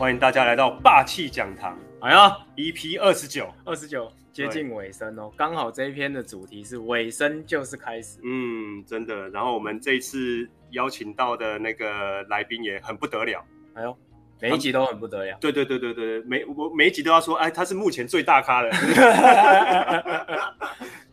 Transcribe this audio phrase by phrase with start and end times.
[0.00, 1.78] 欢迎大家来到霸气讲堂。
[2.00, 8.18] 哎呀，EP 二十九，二十九接近尾声哦，刚好这一篇的主题是尾声就是开始。
[8.24, 9.28] 嗯，真的。
[9.28, 13.44] 然后我们这一次邀请到的那个来宾也很不得了。
[13.74, 13.94] 哎呦，
[14.40, 15.36] 每一集都很不得了。
[15.38, 18.70] 对对对对对，每我每一集都要说，哎，他是目前最大咖的。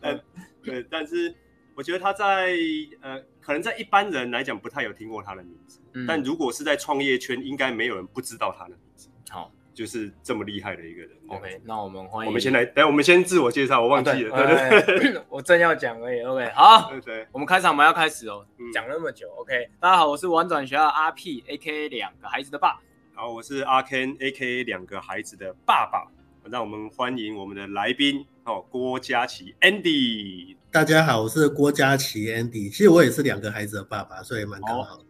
[0.00, 0.18] 嗯，
[0.64, 1.34] 对，但是。
[1.78, 2.56] 我觉得他在
[3.00, 9.08] 呃，可能在一般人来讲不太有听过他的名字，嗯、但如果是在创业圈，应该没有人不知道他的名字。
[9.30, 11.10] 好，就是这么厉害的一个人。
[11.28, 12.26] OK，那我们欢迎。
[12.26, 14.36] 我们先来，等下我们先自我介绍，我忘记了。
[14.36, 16.20] 对对对，我正要讲而已。
[16.22, 18.44] OK，好， 对，对，我们开场我们要开始哦。
[18.74, 22.80] 讲那么久，OK，大家好，我是玩转学校阿 P，AKA 两个孩子的爸。
[23.14, 26.10] 好，我是阿 Ken，AKA 两个孩子的爸爸。
[26.50, 30.56] 让我们欢迎我们的来宾哦，郭佳琪 Andy。
[30.70, 32.70] 大家好，我是郭佳琪 Andy。
[32.70, 35.04] 其实我也是两个孩子的爸爸，所以蛮刚好的。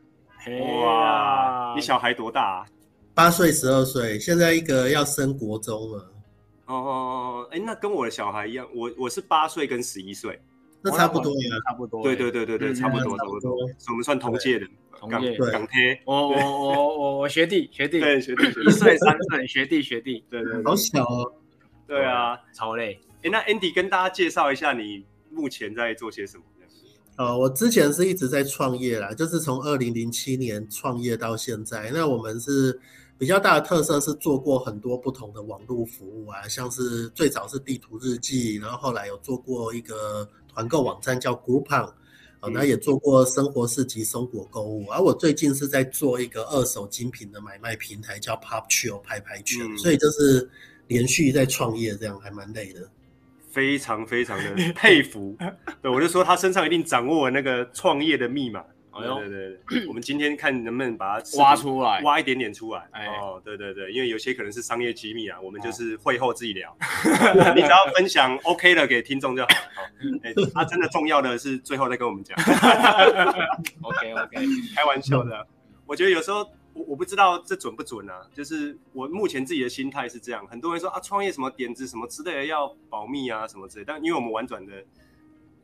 [0.53, 2.67] 哦、哇，你小孩多大、啊？
[3.13, 5.99] 八岁、十二岁，现在一个要升国中了。
[6.67, 10.41] 哦哦哦，哎，那跟我的小孩一样，我我是八岁跟十一岁，
[10.81, 12.05] 那差不多呀，差不多。
[12.05, 14.67] 对对对对对，差不多差不多，我们算同届的。
[14.97, 21.33] 同届港贴，我我我我我学弟学弟，对学弟，一岁三岁学弟学弟，对对，好小哦。
[21.87, 22.99] 对啊，超累。
[23.23, 26.45] 哎，那 Andy 跟大家介绍一下，你目前在做些什么？
[27.17, 31.91] 呃，我之前是一直在创业啦，就是从二零零七年创业到现在。
[31.93, 32.79] 那我们是
[33.19, 41.93] 比较大的特色是做过很多不同的网络服务啊，像是最早是地图日记，然后后来有做过一个团购网站叫 Groupon，
[42.39, 44.87] 呃，那也做过生活市集松果购物。
[44.91, 50.49] 而我最近是在做一个二手精品的买卖平台，叫 Popchill 拍拍圈，嗯、所以就是。
[50.89, 52.89] 连续在创业，这样还蛮累的，
[53.51, 55.37] 非常非常的 佩服。
[55.83, 58.65] 对，我就说他身上一定掌握了那个创业的密码。
[58.91, 62.83] 哎呦，对对对，我们今天看能不能把它挖出来，挖一点点出来。
[62.91, 66.77] 哎，哦，对对对，因为有些可能是商业机密啊，我们就是会后自己聊。
[67.55, 69.49] 你只要分享 OK 了给听众就好。
[70.23, 72.37] 哎，他真的重要的是最后再跟我们讲。
[73.83, 74.37] OK OK，
[74.75, 75.47] 开玩笑的。
[75.87, 76.45] 我觉得有时候。
[76.87, 80.47] 我不知道这准不准啊，就是我目前自己的心态是这样。
[80.47, 83.85] 很多人说啊，创业什么点子什么之类的要保密啊，什么之类。
[83.87, 84.73] 但因为我们玩转的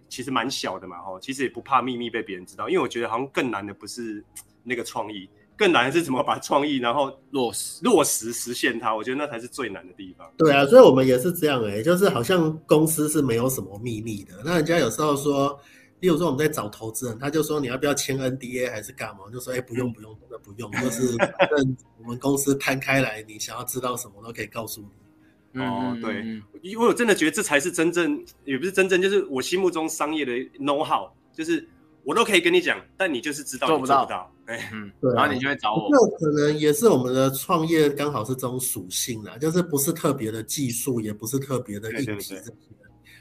[0.08, 2.68] 其实蛮小的嘛，吼，其实也不怕秘密被别人知道。
[2.68, 4.24] 因为我觉得好像更难的不是
[4.62, 8.94] 那个创意，更难的是怎么把创意然后落实落实实现它。
[8.94, 10.30] 我觉得那才是最难的地方。
[10.36, 14.32] 对啊，所以我们也是这样哎、欸，就是好像公司是没有什么秘密的。
[14.44, 15.60] 那人家有时候说。
[16.04, 19.20] 例如说我们在找投资人，他就说你要不要签 NDA 还是干嘛？
[19.32, 25.62] 就说哎、欸、不用不用，真的不用，就是反正我们公司摊开来，你想要知道什么都可以告诉你。
[25.62, 26.22] 哦，对，
[26.60, 31.66] 因为我真的觉得这才是真正，也不是真正，就是我心目中商业的 know how，就是
[32.02, 35.88] 我都可以跟你讲，但你就是知道做不到，哎，嗯，对、啊，然后你就会找我。
[35.90, 42.42] 这可能也是我们的创业刚好是这种属性啦，就是不是特别的技术，也不是特别的硬体这些，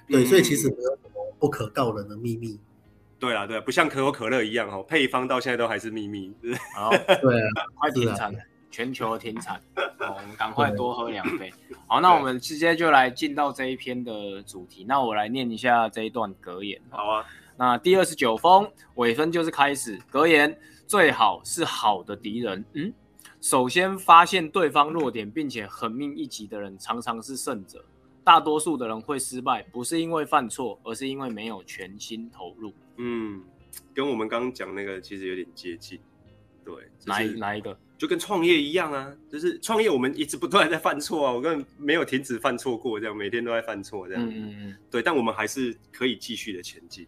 [0.09, 2.59] 对，所以其实没有什么不可告人的秘密。
[3.23, 6.33] 对啊，对啊，不像可口可乐一样哦，配方到现在都还是秘密。
[6.75, 6.89] 好，
[7.21, 7.47] 对啊，
[7.79, 8.33] 快停产，
[8.69, 11.49] 全球停产，哦，我们赶快多喝两杯。
[11.87, 14.83] 好，那我们直接就来进到这一篇的主题。
[14.85, 16.81] 那我来念一下这一段格言。
[16.89, 17.25] 好啊，
[17.55, 19.97] 那第二十九封尾声就是开始。
[20.09, 22.65] 格言：最好是好的敌人。
[22.73, 22.93] 嗯，
[23.39, 27.85] 首先发现对方弱点并且狠命一击的人，常常是胜者。
[28.23, 32.73] 大多数的人会失败，不是因为犯错，而是因为没有全心投入。
[32.97, 33.43] 嗯，
[33.93, 35.99] 跟我们刚刚讲那个其实有点接近。
[36.63, 36.73] 对，
[37.05, 37.77] 哪一哪一个？
[37.97, 44.25] 就跟创业一样啊，就是创业我们一直不断在犯错啊，我根本没有停止犯错过，这样每天都在犯错这样。
[44.25, 44.77] 嗯嗯嗯。
[44.89, 47.05] 对，但我们还是可以继续的前进。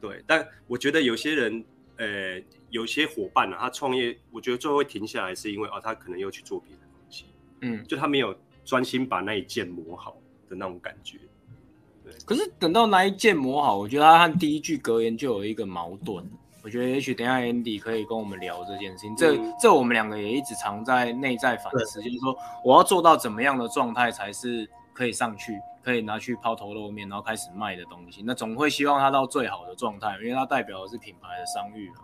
[0.00, 1.64] 对，但我觉得有些人，
[1.96, 7.26] 呃，有些伙伴啊，他创业，我觉得最后会停下来，是因为哦，他可能又去做别的东西。
[7.60, 8.34] 嗯，就他没有
[8.64, 10.16] 专心把那一件磨好。
[10.48, 11.18] 的那种感觉，
[12.04, 12.12] 对。
[12.24, 16.24] 可是等到那一件磨好，我觉得他和第一句格言就有一个矛盾。
[16.62, 19.14] 我觉得也许等一下 Andy 可以跟我们聊这件事情。
[19.16, 28.22] 这这我们两个也一直常在内在反思，就是说我要做到怎么样的状态才是可以上去，可以拿去抛头露面，然后开始卖的东西。
[28.24, 31.96] 那总会希望它到最好的状态，因为它代表的是品牌的商誉嘛。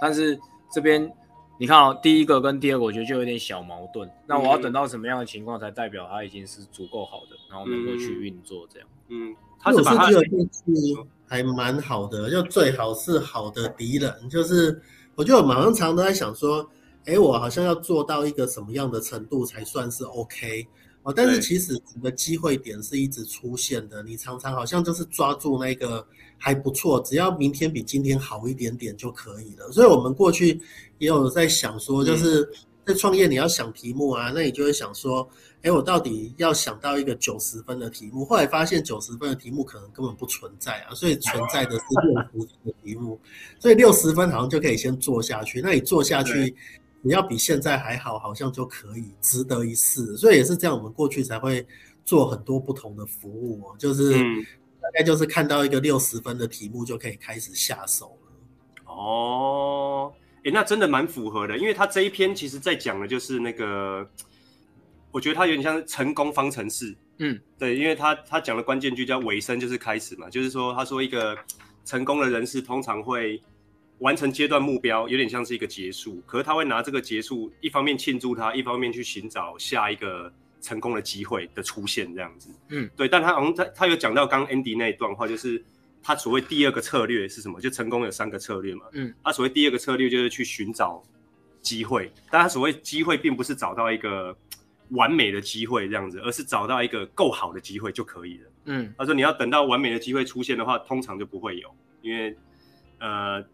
[0.00, 0.38] 但是
[0.70, 1.12] 这边。
[1.58, 4.10] 你看哦，第一个跟第二个，我觉得就有点小矛盾。
[4.26, 8.88] 那我要等到什么样的情况才代表它已经是足够好的，然后能够去运作这样？
[9.08, 14.28] 嗯，他是把它的定义还蛮好的，就最好是好的敌人。
[14.28, 14.80] 就是
[15.14, 16.68] 我觉得我们常常都在想说，
[17.06, 20.66] 哎，我好像要做到一个什么样的程度才算是 OK？
[21.06, 26.04] 哦，但是其实你的机会点是一直出现的，你常常好像就是抓住那个
[26.36, 29.70] 还不错，只要明天比今天好一点点就可以了。
[29.70, 30.60] 所以我们过去
[30.98, 32.44] 也有在想说，就是
[32.84, 35.28] 在创业你要想题目啊，那你就会想说，
[35.62, 38.24] 哎，我到底要想到一个九十分的题目？
[38.24, 41.84] 后来发现九十分的题目可能根本不存在啊，所以存在的是
[42.32, 43.16] 六十分的题目，
[43.60, 45.60] 所以六十分好像就可以先做下去。
[45.60, 46.52] 那你做下去，
[47.06, 50.16] 你要比现在还好，好像就可以值得一试。
[50.16, 51.64] 所以也是这样，我们过去才会
[52.04, 58.92] 做很多不同的服务，就是大概就是看到一个六十分的题目就可以开始下手了。
[58.92, 60.12] 哦。
[60.42, 64.08] 诶，那真的蛮符合的，因为他这一篇其实在讲的就是那个，
[65.10, 66.96] 我觉得他有点像成功方程式。
[67.18, 71.36] 嗯，对，因为他他讲的关键句叫尾声就是开始嘛，就是说他说一个
[71.84, 73.42] 成功的人士通常会
[73.98, 82.50] 完成阶段目标，有点像是一个结束，可是他会拿这个结束一方面庆祝他，一方面去寻找下一个成功的机会的出现这样子。
[82.68, 85.64] 嗯，对，但他好像他他有讲到刚 Andy 那一段话，就是。
[86.02, 87.60] 他所谓第二个策略是什么？
[87.60, 88.84] 就成功有三个策略嘛。
[88.92, 91.02] 嗯，他所谓第二个策略就是去寻找
[91.60, 94.36] 机会，但他所谓机会并不是找到一个
[94.90, 98.50] 完美的机会这样子，而是找到一个够好的机会就可以了。
[98.66, 102.36] 嗯，他说你要等到完美的机会出现的话，通常就不会有，因为
[103.00, 103.44] 呃，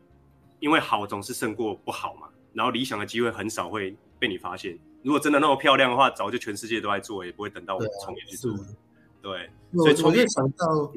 [0.63, 2.27] 因为好总是胜过不好嘛。
[2.55, 4.79] 然后理想的机会很少会被你发现。
[5.03, 8.57] 如果真的那么漂亮的话，早就全世界都在做，也不会等到我们创业去做。
[9.21, 10.91] 对，所以创业想到。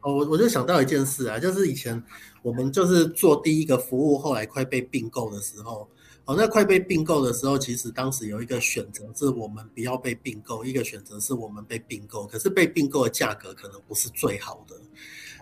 [0.00, 2.00] 哦，我我就想到一件事啊，就是以前
[2.42, 5.88] 我们就是做第一个服务，后来快被并购的时候，
[6.24, 14.76] 哦，那快被并购的时候，其实当时有一个选择是我们不要被并购，一个选择是我们被并购，可是被并购的价格可能不是最好的，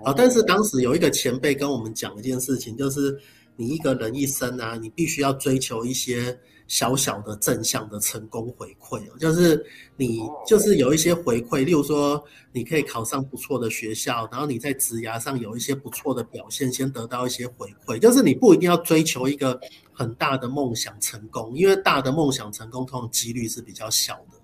[0.03, 3.21] 啊，但是当时有一个前辈跟我们讲一件事情，就是
[3.57, 6.39] 你一个人一生啊，你必须要追求一些。
[6.69, 9.65] 小小的正向的成功回馈，就是
[9.97, 12.21] 你就是有一些回馈，例如说
[12.51, 18.01] 你可以考上不错的学校，然后你在职涯上有一些不错的表现，先得到一些回馈。
[18.01, 19.61] 就是你不一定要追求一个
[19.93, 24.37] 很大的梦想成功，因为大的梦想成功通常几率是比较小的。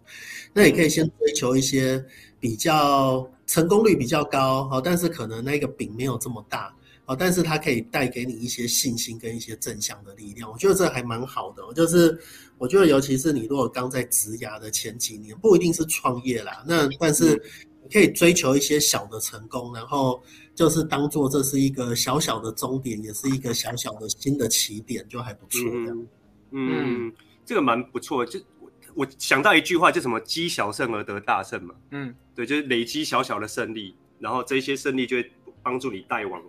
[0.52, 2.04] 那你可以先追求一些
[2.38, 6.72] 比较成功率比较高，但是可能那个饼没有这么大。
[7.06, 11.62] 哦，但是它可以带给你一些信心跟一些正向的力量，我觉得这还蛮好的。
[11.74, 12.16] 就是
[12.58, 17.34] 我觉得，尤其是你如果刚在职涯的前几年，不一定是创业啦，那但是
[17.82, 20.22] 你可以追求一些小的成功，然后
[20.54, 25.60] 就是当做这是一个小小的终点，也是一个小小的新的起点，就还不错。
[25.72, 26.08] 嗯，
[26.52, 27.12] 嗯，
[27.44, 28.24] 这个蛮不错。
[28.24, 31.74] 就我我想到一句话，就什么积小胜而得大胜嘛。
[31.90, 35.32] 嗯，对，就是累积小小的胜利，然后这些胜利就会
[35.64, 36.40] 帮助你带往。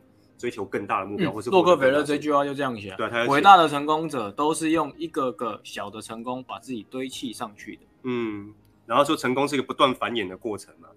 [0.44, 2.94] 追求更大的目标，或是洛克菲勒这句话就这样写。
[2.98, 7.82] 对，他伟大的成功者都是用一个个小的成功把自己堆砌上去的。
[8.02, 8.54] 嗯，
[8.86, 10.90] 然后说成功是一个不断繁衍的过程嘛，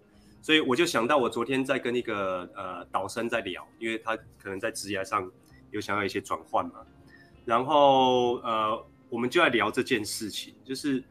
[0.42, 5.30] 所以我就想到我昨天在跟一个呃导生在聊，因为他可能在职业上
[5.70, 6.80] 有想要一些转换嘛，
[7.44, 11.04] 然后呃我们就在聊这件事情，就是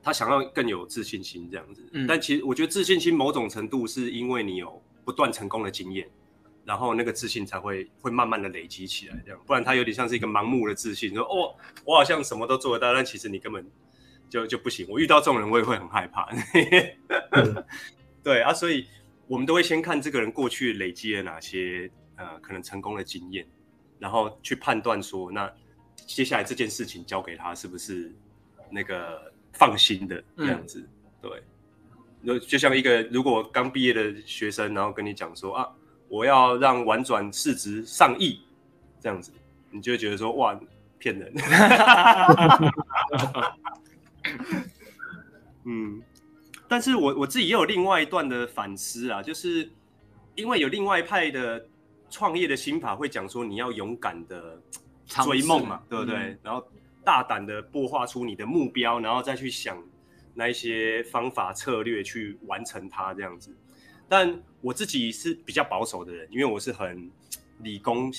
[0.00, 1.84] 他想要更有自信心这样子。
[1.90, 6.08] 嗯，但其实我觉得自信心某种程度是因为你有不断成功的经验。
[6.64, 13.68] 然后那个自信才会会慢慢的累积起来，这样，不然他有点像是一个盲目的自信，说哦，我好像什么都做得到，但其实你根本
[14.30, 14.86] 就就不行。
[14.88, 16.28] 我遇到这种人，我也会很害怕。
[17.34, 17.64] 嗯、
[18.22, 18.86] 对啊，所以
[19.26, 23.44] 我们都会先看这个人过去累积了哪些呃可能成功的经验，
[23.98, 25.52] 然后去判断说，那
[25.96, 28.14] 接下来这件事情交给他是不是
[28.70, 30.78] 那个放心的这样子。
[30.80, 30.88] 嗯、
[31.22, 31.42] 对，
[32.24, 35.68] 就就像一个如果刚毕业的学生，然后跟你讲说啊。
[36.12, 38.42] 我要让玩转市值上亿，
[39.00, 39.32] 这样子，
[39.70, 40.60] 你就会觉得说哇，
[40.98, 41.32] 骗人。
[45.64, 46.02] 嗯，
[46.68, 49.70] 但是我我自己也有另外一段的反思啊，就是
[50.34, 51.64] 因为有另外一派的
[52.10, 54.60] 创业的心法会讲说，你要勇敢的
[55.24, 56.14] 追梦嘛，对不对？
[56.14, 56.62] 嗯、然后
[57.02, 59.82] 大胆的擘画出你的目标，然后再去想
[60.34, 63.56] 那一些方法策略去完成它，这样子。
[64.06, 67.10] 但我自己是比较保守的人，因为我是很
[67.58, 68.10] 理工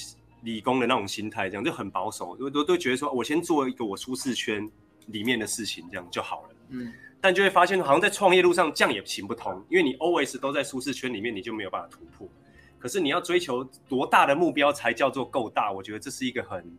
[0.44, 4.70] 理工的那种心态，这样就很保守，我都都觉得说，我先做一个我舒适圈
[5.08, 6.50] 里面的事情，这样就好了。
[6.70, 12.28] 嗯，但就会发现，好像在创业路上这样也行不通，因为你 always 都在舒适圈里面，你就没有办法突破。
[12.78, 15.72] 可是你要追求多大的目标才叫做够大？
[15.72, 16.78] 我觉得这是一个很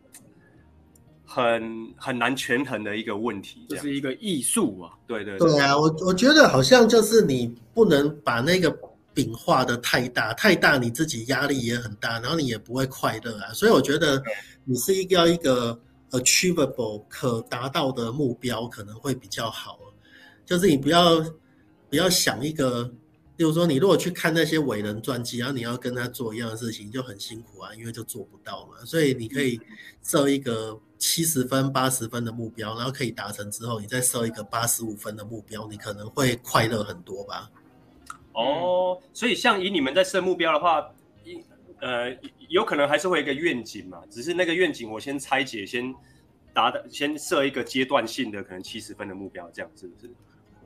[1.25, 4.93] 很很难权衡的一个问题，这是一个艺术啊。
[5.07, 8.79] 对对对，对啊，我我觉得好像就是你不能把那个。
[9.15, 13.53] 饼画的太大，太大你自己压力也很大，然后你也不会快乐啊。
[13.53, 14.21] 所以我觉得
[14.65, 15.79] 你是一个要一个
[16.11, 19.79] achievable 可达到的目标可能会比较好。
[20.45, 21.19] 就是你不要
[21.89, 22.83] 不要想一个，
[23.37, 28.85] 例如说你如果去看那些伟人传记，然后你要跟他做一样的事情，就很辛苦啊，因为就做不到嘛。
[28.85, 29.59] 所以你可以
[30.03, 37.49] 设一个七十分、八十分的目标，然后可以达成之后，你再设一个八十五分的目标，你可能会快乐很多吧。
[38.35, 40.85] 哦，所以像以你们在设目标的话，
[41.81, 42.15] 呃，
[42.49, 45.93] 有可能还是会有一个愿景嘛，只是那个愿景我先拆解，先
[46.53, 50.11] 达到，先设一个阶段性的可能七十分的目标，这样是不是？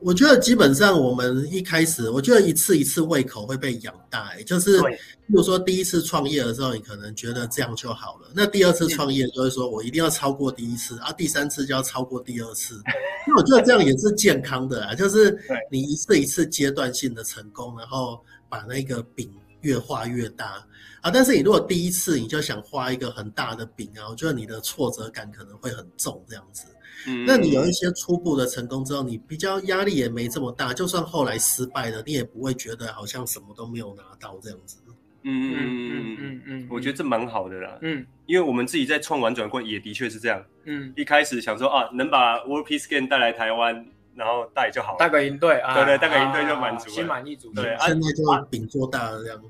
[0.01, 12.81] 我觉得基本上我们一开始，我觉得一次一次胃口会被养大，欸，就是，比如说第一次创业的时候，你可能觉得这样就好了，那第二次创业就会说我一定要超过第一次，啊，第三次就要超过第二次，
[13.29, 15.37] 那我觉得这样也是健康的啊，就是
[15.71, 18.19] 你一次一次阶段性的成功，然后
[18.49, 19.31] 把那个饼
[19.61, 20.65] 越画越大
[21.01, 26.63] 啊，但是你如果第一次你就想画一个很大的饼啊，我觉得你的挫折感可能会很重，这样子。
[27.07, 34.77] 嗯，那你有一些初步的成功之后，你比较压力也没这么大，就算后来失败了，你也不会觉得好像什么都没有拿到这样子。
[35.23, 37.77] 嗯嗯嗯嗯嗯，我觉得这蛮好的啦。
[37.81, 40.43] 嗯，因为我们自己在创玩转过也的确是这样。
[40.65, 43.85] 嗯，一开始想说啊，能把 World Peace Game 带来台湾，
[44.15, 47.51] 然后带就好了，带个营队啊，对对，带个营队就满足了，心满意足。
[47.53, 49.41] 对，现在就饼做大了这样。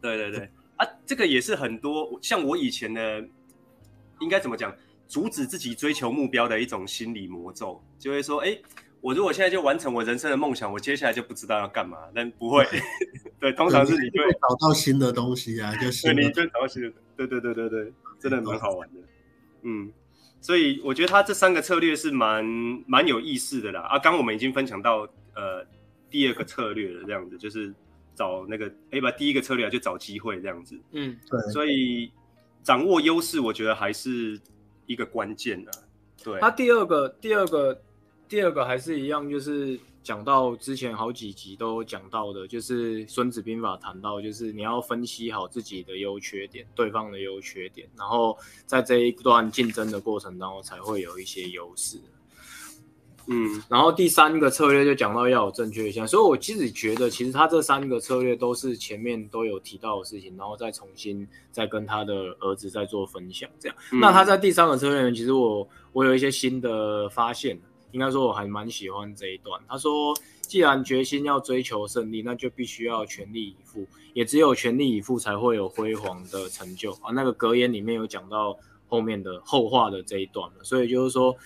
[0.00, 3.24] 对对对，啊，这个也是很多像我以前的，
[4.20, 4.74] 应该怎么讲？
[5.08, 8.58] 阻止自己追求目标的一种心理魔咒，就会说：“哎，
[9.00, 12.66] 我如果现在就完成我人生的梦想，我接下来就不知道要干嘛。”但不会，
[13.38, 19.00] 对，通常是你会找到新的东西啊，就是你就找到新的，对对对对对，真的蛮好玩的。
[19.62, 19.92] 嗯，
[20.40, 22.44] 所以我觉得他这三个策略是蛮
[22.86, 23.80] 蛮有意思的啦。
[23.82, 25.64] 啊，刚我们已经分享到呃
[26.10, 27.72] 第二个策略了，这样子就是
[28.14, 30.78] 找那个哎，把第一个策略就找机会这样子。
[30.92, 31.40] 嗯，对。
[31.52, 32.10] 所以
[32.62, 34.40] 掌握优势，我觉得还是。
[34.88, 35.72] 一个关键的，
[36.22, 36.38] 对。
[36.38, 37.82] 他第二个，第二个，
[38.28, 51.98] 第二个还是一样，就是讲到之前好几集都讲到的，就是《孙子兵法》谈到，就是你要分析好自己的优缺点，对方的优缺点，然后在这一段竞争的过程当中，才会有一些优势。
[53.28, 63.76] 嗯，然后第三个策略就讲到要有正确性，所以我其实觉得，其实他这三个策略都是前面都有提到的事情，然后再重新再跟他的儿子再做分享，这样。
[63.90, 67.58] 嗯、那他在第三个策略，其实我我有一些新的发现，
[67.92, 69.60] 应该说我还蛮喜欢这一段。
[69.68, 77.12] 他说，既然决心要追求胜利，那就必须要全力以赴，也只有全力以赴才会有辉煌的成就啊。
[77.12, 81.36] 那个格言里面有讲到后面的后话的这一段，所以就是说。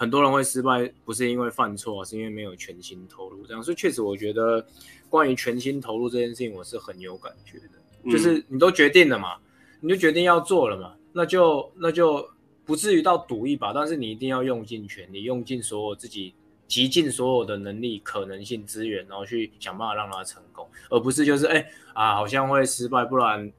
[0.00, 3.44] 很多人会失败，不是因为犯错，是因为没有全心投入。
[3.44, 4.64] 这样，所以确实，我觉得
[5.08, 7.70] 关于全心投入这件事情，我是很有感觉的。
[8.04, 9.38] 嗯、就是你都决定了嘛，
[9.80, 12.24] 你就决定要做了嘛，那就那就
[12.68, 16.34] 不至于到赌一把，但是你一定要用尽全力，用尽所有自己
[16.66, 23.50] 极尽所有的能力、可能性、资源，然后去想办法让它成功，而不是就是哎、欸、啊，好像会失败，不然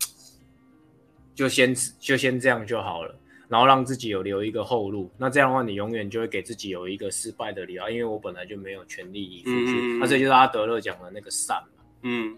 [1.34, 3.16] 就先就先这样就好了。
[3.48, 9.98] 然后让自己有留一个后路，那这样的话，你永远就会给自己有一个失败的理由，因为我本来就没有全力以赴去。
[10.00, 11.84] 那这就是阿德勒讲的那个善嘛。
[12.04, 12.38] 嗯，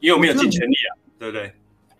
[0.00, 1.52] 因为我没有尽全力啊，对不对？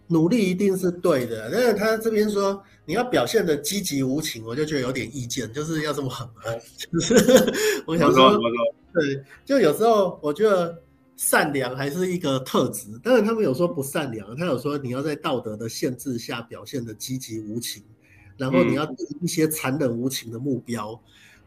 [0.09, 6.53] 努力一定是对的，但是他这边说你要表现的积极无情，我就觉得有点意见，就是要这么狠啊。
[6.77, 7.15] 就是
[7.87, 8.37] 我想说，
[8.93, 10.83] 对，就有时候我觉得
[11.17, 17.83] 善良还是一个特质，但是他们有说不善良，他有说你要在道德的限制下表现的积极无情。
[18.37, 21.01] 然后你要定一些残忍无情的目标，嗯、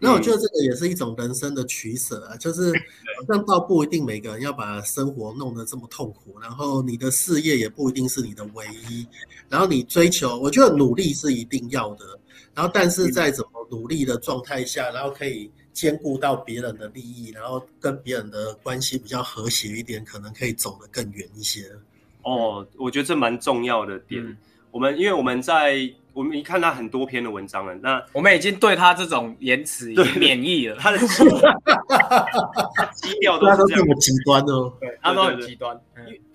[0.04, 9.06] 那我觉得这个也是一种人生的取舍啊，嗯、就是好像倒不一定每个人要把生活弄得这么痛苦，然后你的事业也不一定是你的唯一，
[9.48, 12.20] 然后你追求，我觉得努力是一定要的，
[12.56, 21.72] 然后但是在怎么努力的状态下，然后可以兼顾到别人的利益，然后跟别人的关系比较和谐一点，可能可以走得更远一些。
[22.24, 24.36] 哦，我觉得这蛮重要的点，嗯、
[24.72, 25.94] 我们因为我们在。
[26.14, 30.76] 我们一看他很多篇的文章了，那我们已经对他这种言辞已经免疫了。
[30.76, 31.06] 他的基
[33.22, 35.80] 调都是这样，极端哦，对，他都很极端。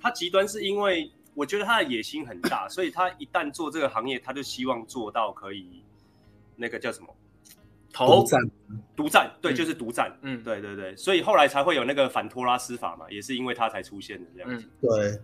[0.00, 5.82] 他极端是因为我觉得他的野心很大，所以他一旦做这个行业，他就希望做到可以
[6.56, 7.14] 那个叫什么
[7.92, 8.40] 独占，
[8.96, 10.10] 独占，对，就是独占。
[10.22, 14.66] 嗯，对对对，所以后来才会有那个反托拉斯法嘛，也是因为他才出现的这样子。
[14.80, 15.20] 对，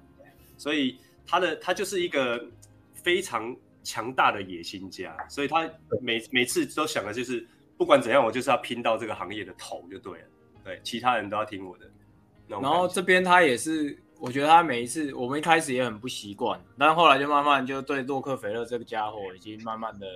[0.59, 2.45] 所以他的他就是一个
[2.93, 3.57] 非常。
[3.83, 5.69] 强大的野心家，所以他
[6.01, 7.47] 每每次都想的就是，
[7.77, 10.27] 不管怎样，我就是要拼到这个行业的头就对了。
[10.65, 11.91] 对，其他人都要听我的。
[12.47, 20.07] 然后这边他也是，我觉得他每一次，我们一开始也很不习惯，但后来就慢慢就对洛克菲勒这个家伙已经慢慢的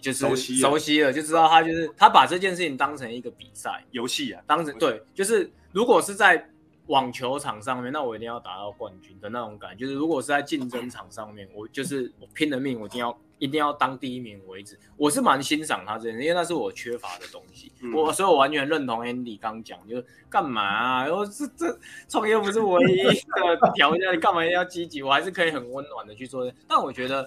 [0.00, 6.48] 就是熟悉熟悉了，就知道他就是他把这件事情当成一个比赛游戏啊，当成对，就是如果是在。
[6.90, 9.84] 网球场上面，那我一定要打到冠军的那种感觉。
[9.84, 14.76] 就是如果是在竞争场上面，我就是我拼了命，我一定要一定要当第一名为止。
[14.96, 17.72] 我是蛮欣赏他这件事，因为那是我缺乏的东西。
[17.80, 21.06] 嗯、我所以，我完全认同 Andy 刚讲，就是干嘛啊？
[21.06, 21.78] 然后这这
[22.08, 25.00] 创业不是唯一的条件，你干嘛一定要积极？
[25.00, 26.50] 我还是可以很温暖的去做。
[26.66, 27.24] 但我觉得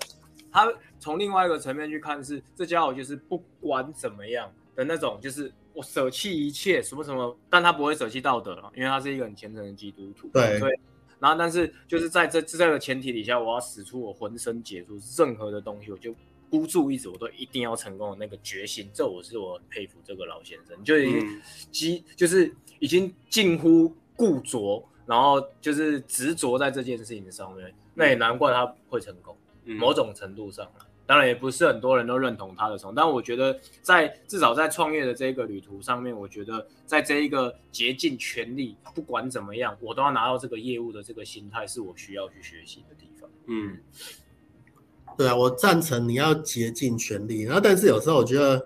[0.51, 10.27] 他从另外一个层面去看是，是这家伙就是不管怎么样的那种，就是我舍弃一切什么什么，但他不会舍弃道德，因为他是一个很虔诚的基督徒。
[10.29, 10.59] 对。
[10.59, 10.79] 对
[11.19, 16.13] 然后，但是就是在这这个前提底下，我要使出我浑身解数，任何的东西，我就
[16.49, 18.89] 孤注一掷，我都一定要成功的那个决心。
[18.93, 27.73] 这我是我很佩服这个老先生，就已经几就是已经近乎固着，然后就是执着在这件事情上面。
[27.93, 30.69] 那也难怪他会成功，某种程度上。
[31.05, 43.29] 当然也不是很多人都认同他的成功，但我觉得在至少在创业的这个旅途上面，我觉得在这一个竭尽全力，不管怎么样，我都要拿到这个业务的这个心态，是我需要去学习的地方。
[43.48, 43.77] 嗯，
[45.17, 48.65] 对啊，我赞成你要竭尽全力，然后但是有时候我觉得，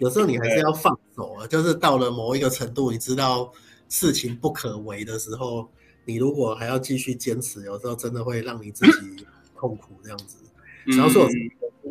[0.00, 3.50] 有时候你还是要放手啊，就是到了某一个程度，你知道
[3.88, 5.66] 事情不可为的时候，
[6.04, 9.24] 你如果还要继续坚持，有时候真的会让你自己
[9.56, 10.36] 痛苦这样子。
[10.84, 11.26] 然后说。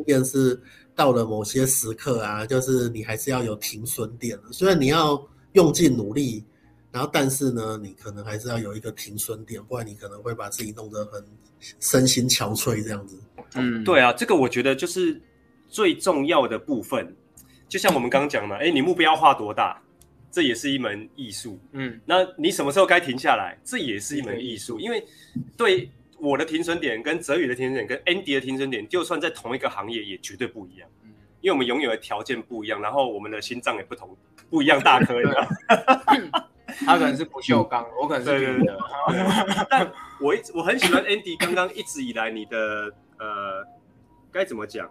[0.08, 0.60] 便是
[0.96, 4.44] 到了某些时刻啊，就是你还是要有停损点的。
[4.54, 5.22] 虽然你要
[5.52, 6.44] 用尽努力，
[6.92, 11.22] 然后但是呢，你可能还是要有一个停损点，不然你可能会把自己弄得很
[11.80, 13.20] 身心憔悴这样子。
[13.56, 15.22] 嗯，对啊，这个我觉得就是
[15.68, 17.14] 最重要的部分。
[17.68, 19.80] 就像我们刚刚讲的，哎，你目标画多大，
[20.32, 21.60] 这也是一门艺术。
[21.74, 24.80] 嗯，那你什么时候该停下来，这也是一门艺术。
[24.80, 25.06] 因为
[25.58, 25.92] 对。
[26.20, 30.90] 我的停损点跟泽宇的停损点跟 Andy 的停损点，就算在同一个行业也绝对不一样，
[31.42, 34.18] 因为我们拥有的条件不一样，然后我们的心脏也不同，
[34.50, 35.48] 不一样大颗的。
[36.86, 38.78] 他可能是不锈钢，我可能是铝的。
[39.70, 43.66] 但我一直我很喜欢 Andy 刚刚一直以来你的呃，
[44.32, 44.88] 该怎么讲？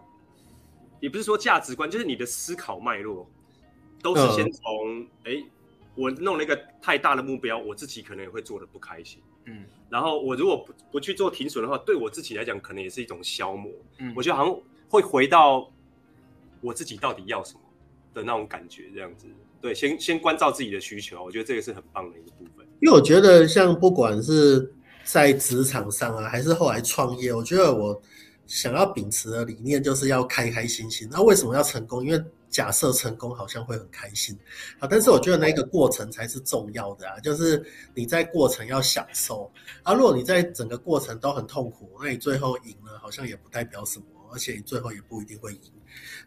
[1.01, 3.29] 也不是说价值观，就是你的思考脉络，
[4.03, 5.47] 都是先从哎、欸，
[5.95, 9.23] 我弄了一个太大的目标，我自己可能也会做的不开心。
[9.47, 13.73] 嗯，然后我如果不不去做停损的话，对我自己来讲，可能也是一种消磨。
[13.99, 15.71] 嗯，我觉得好像会回到
[16.61, 17.61] 我自己到底要什么
[18.13, 19.27] 的那种感觉，这样子。
[19.61, 22.67] 对，先先关照自己的需求，我觉得这个是很棒的一个部分。
[22.81, 28.01] 因为我觉得，像不管是在职场上啊，还是后来创业，我觉得我
[28.47, 31.09] 想要秉持的理念就是要开开心心。
[31.11, 32.05] 那为什么要成功？
[32.05, 32.23] 因为
[32.57, 34.35] 假设成功好像会很开心，
[34.79, 39.93] 啊，但是我觉得那个过程才是重要的啊，就是你在过程要享受啊。
[39.93, 45.71] 如果你在整个过程都很痛苦，那你最后赢了好像也不代表什么，而且你最后也不一定会赢。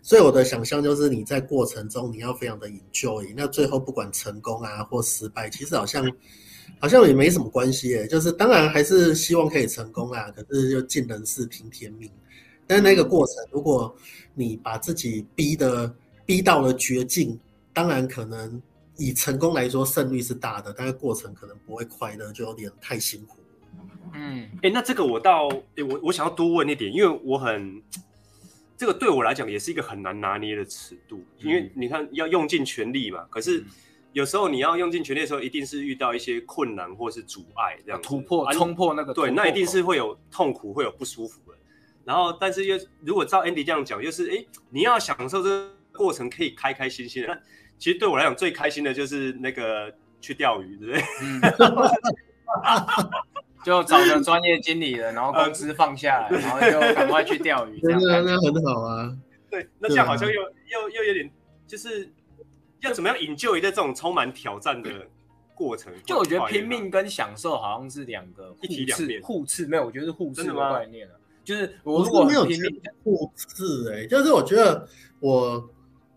[0.03, 6.07] 所以我的想象就是你在过程中你要非常的 enjoy，那最后不管成功啊或失败，其实好像
[6.79, 12.07] 好像也没什么关系诶，就是当然还是希望可以成功啊，可是就尽人事听天命。
[12.67, 13.95] 但是那个过程，如果
[14.35, 15.91] 你把自己逼得
[16.29, 17.39] 逼到了绝境，
[17.73, 18.61] 当然可能
[18.97, 23.39] 以成功来说胜率是大的，但是过程可能不会快乐，就有点太辛苦。
[24.13, 27.81] 嗯，哎、欸，那这个我倒，哎、欸，我我想要多问一点，因为我很
[28.77, 33.65] 这个对我来讲也是一个很难拿捏的尺度，因为你看要用尽全力嘛，可是
[34.13, 41.57] 有时候你要用尽全力的时候，一定是遇到一些困难或是阻碍，这样突破冲破那个对，那一定是会有痛苦，会有不舒服的。
[42.05, 45.71] 然后，但是又如果照 Andy 这样讲，就是哎、欸，你要享受这个。
[45.99, 47.37] 过程可以开开心心的，那
[47.77, 51.03] 其实对我来讲最开心的就是那个去钓鱼，对不对？
[51.21, 51.41] 嗯，
[53.65, 59.13] 就找个专业经理人，然后工资放下来，然后就赶快去钓鱼， 这样那很好啊。
[59.51, 61.29] 对，那这样好像又又又有点，
[61.67, 62.09] 就是
[62.79, 64.89] 要怎么样 enjoy 在这种充满挑战的
[65.53, 65.91] 过程？
[66.05, 71.11] 就我觉得拼命跟享受好像是两个一体两面，互斥没有，我觉得是互斥的概念啊。
[71.43, 74.87] 就是我如果没有拼命互斥，哎，就是我觉得
[75.19, 75.69] 我。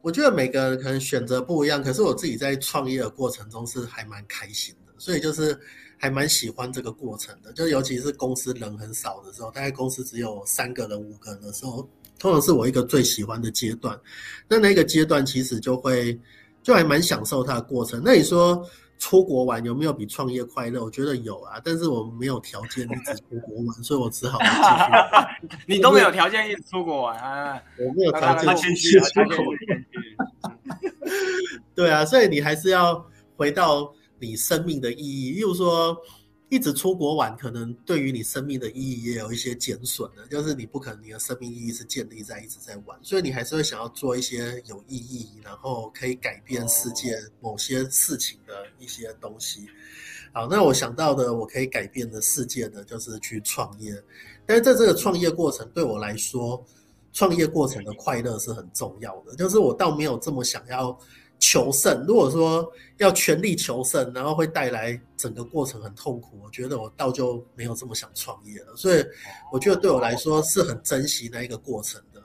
[0.03, 5.59] 我觉得每个人可能选择不一样，可是我自己在创业的过程中是还蛮开心的，所以就是
[5.97, 7.53] 还蛮喜欢这个过程的。
[7.53, 11.89] 就尤其是公司人很少的时候，大概公司只有三个人、五个人的时候，
[12.19, 13.99] 通常是我一个最喜欢的阶段。
[14.49, 16.19] 那那个阶段其实就会
[16.63, 18.03] 就还蛮享受它的过程。
[18.05, 18.69] 那你说？
[18.99, 20.81] 出国玩有没有比创业快乐？
[20.81, 25.59] 我觉得有啊，但是我没有条件一直出国玩，所以我只好继续。
[25.67, 27.61] 你都没有条件一直出国玩啊？
[27.81, 29.45] 我没有条件出国。
[31.75, 33.05] 对啊，所以你还是要
[33.37, 35.97] 回到你生命的意义，例如说。
[36.49, 40.27] 一直出国玩，可能对于你生命的意义也有一些减损的。
[40.27, 49.67] 就是你不可能你的生命意义是建立在一直在玩，所以你还是会想要做一些有意义，然后可以改变世界某些事情的一些东西。
[50.35, 53.95] 好，那我想到的我可以改变的世界的，就是去创业。
[54.45, 56.63] 但是在这个创业过程对我来说，
[57.15, 59.35] 创业过程的快乐是很重要的。
[59.37, 60.99] 就是我倒没有这么想要
[61.43, 62.05] 求胜。
[62.07, 62.65] 如果说
[62.99, 68.77] 要全力求胜，然后会带来整个过程很痛苦，我觉得我倒就没有这么想创业了。
[68.77, 69.05] 所以
[69.53, 72.23] 我觉得对我来说是很珍惜那一个过程的。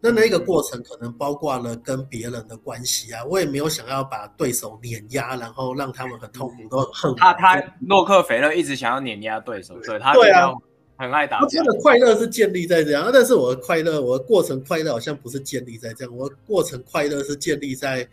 [0.00, 7.32] 那那一个过程可能包括了跟别人的关系啊，我也没有想要把对手碾压，然后让他们很痛苦，都很恨他。
[7.32, 10.52] 他洛克菲勒一直想要碾压对手，对他对啊，
[10.96, 11.40] 很爱打。
[11.40, 18.08] 他真的快乐是建立在这样，但是我的快乐，我的过程快乐好像不是建立在这样，我的过程快乐是建立在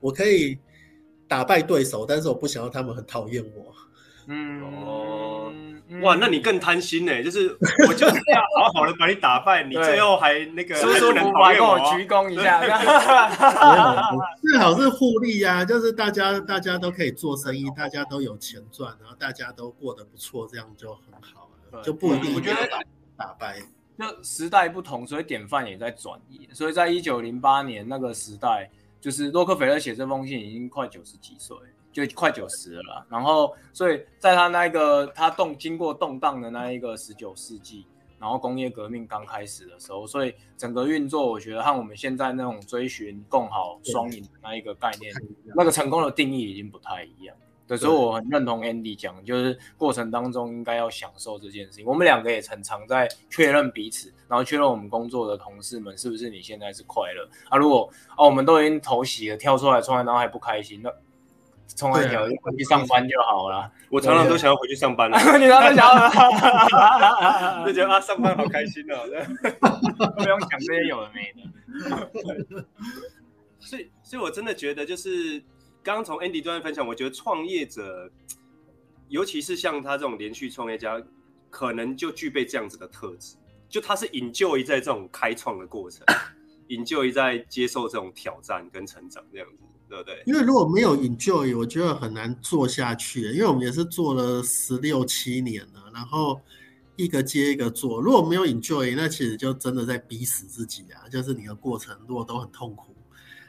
[0.00, 0.58] 我可以
[1.26, 3.74] 打败对手，但是我不想要他们很讨厌我。
[4.26, 5.52] 嗯哦。
[6.02, 7.22] 哇，那你更贪心呢？
[7.24, 7.48] 就是
[7.88, 12.60] 我就是要好好的把你打败，你最后还那个舒舒服服跟我鞠躬一下，
[14.42, 22.68] 最好是互利呀，就是大家大家都可以做生意，大家都有钱赚，然后大家都过得不错，这样就很好了，就不一定我觉得
[23.16, 23.56] 打败。
[23.98, 26.46] 就时代不同，所以典范也在转移。
[26.52, 31.56] 所以在一九零八年那个时代，就是洛克菲勒写这封信已经快九十几岁。
[31.90, 37.84] 就快九十了啦，然后所以在他那个他动经过动荡的那一个十九世纪，
[38.20, 45.12] 然后工业革命刚开始的时候，所以整个运作我觉得和我们现在那种追寻共好双赢的那一个概念，
[45.56, 47.34] 那个成功的定义已经不太一样。
[47.68, 51.86] 对，所以我很认同 Andy 讲，就是过程当中应该要享受这件事情。
[51.86, 57.58] 我们两个也常常在确认彼此，然后确认我们工作的同事们是不是你现在是快乐啊？
[57.58, 60.90] 如果哦我们都已经头洗了，跳出来创业，然后还不开心那。
[61.76, 63.70] 从来就回去上班就好了。
[63.90, 65.18] 我常常都想要回去上班了。
[65.38, 66.08] 你常常想要
[67.66, 69.04] 就觉得啊，上班好开心哦，
[70.16, 72.64] 不用想这些有的没的。
[73.60, 75.44] 所以，所以我真的觉得，就是
[75.82, 78.10] 刚刚从 Andy 这边分享，我觉得创业者，
[79.08, 81.02] 尤其是像他这种连续创业家，
[81.50, 83.36] 可能就具备这样子的特质，
[83.68, 86.04] 就他是 enjoy 在这种开创的过程，
[86.68, 89.64] enjoy 在接受这种挑战跟成长这样子。
[89.88, 93.22] 对不对，因为如果没有 enjoy，我觉得很难做下去。
[93.32, 96.38] 因为我们也是做了十六七年了，然后
[96.96, 97.98] 一个接一个做。
[97.98, 101.08] 如果没有 enjoy，那其实就真的在逼死自己啊！
[101.08, 102.94] 就是你的过程如果都很痛苦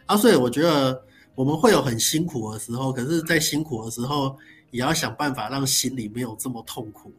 [0.05, 1.03] 啊，所以我觉得
[1.39, 4.37] 我们会有很辛苦的时候，可是，在辛苦的时候
[4.71, 7.13] 也要想办法让心里没有这么痛苦。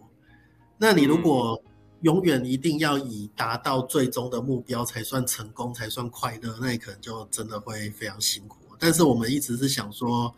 [0.77, 1.59] 那你如果
[2.03, 8.59] 永远一定要以达到最终的目标才算成功，才算快乐，那你可能就真的会非常辛苦。
[8.79, 10.35] 但是我们一直是想说，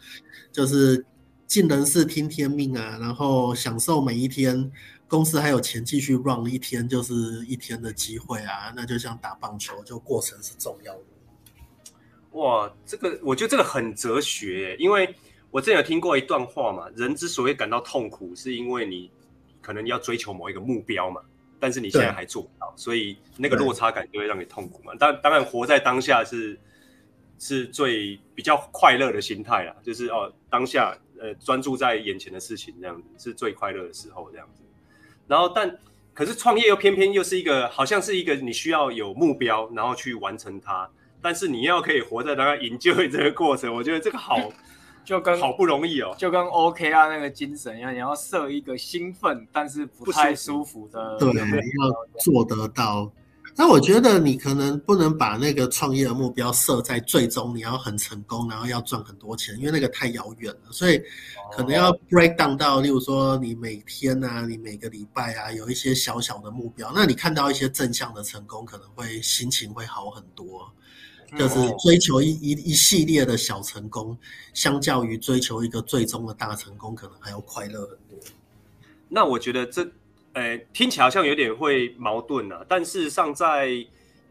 [0.52, 1.04] 就是
[1.48, 4.70] 尽人事听天命啊，然后享受每一天，
[5.08, 8.72] 公司还有钱继续 run 一天就是一天的机会啊。
[8.76, 11.02] 那就像打棒球，就过程是重要的。
[12.32, 15.14] 哇，这个我觉得这个很哲学，因为
[15.50, 19.10] 我之前有听过一段话嘛，人之所以感到痛苦，是因为你
[19.60, 21.20] 可能要追求某一个目标嘛，
[21.60, 24.92] 但是你现在还做不到，所以那个落差感就会让你痛苦嘛。
[24.98, 26.58] 当当然活在当下是。
[27.38, 34.62] 是最比较快乐的心态啦，就是哦，当下呃专注在眼前的事情这样子是最快乐的时候这样子。
[35.26, 35.76] 然后但
[36.14, 40.88] 可是创业又偏偏又是一个好像是一个你需要有目标然后去完成它，
[41.22, 44.36] 但是你要可以活在当下 enjoy 这个过程， 我觉得这个好
[45.04, 53.10] 就跟好不容易哦，就跟 OK 啊那个精神一样，你要设一个兴奋但是不太舒服的，对，要做得到。
[53.54, 60.70] 那我觉得你可能不能把那个创业的目标设在最终你要很成功，然后要赚很多钱，因为那个太遥远了。
[60.70, 60.98] 所以
[61.50, 66.90] 可能要 break down 到，例如说你每天啊，你每个礼拜啊，有一些小小的目标。
[66.94, 70.72] 那你看到一些正向的成功，可能会心情会好很多。
[71.38, 74.16] 就是追求一一一系列的小成功，
[74.54, 78.18] 相较于追求一个最终的大成功，可能还要快乐很多。
[79.08, 79.86] 那我觉得这。
[80.34, 83.68] 呃，听起来好像有点会矛盾啊，但事实上，在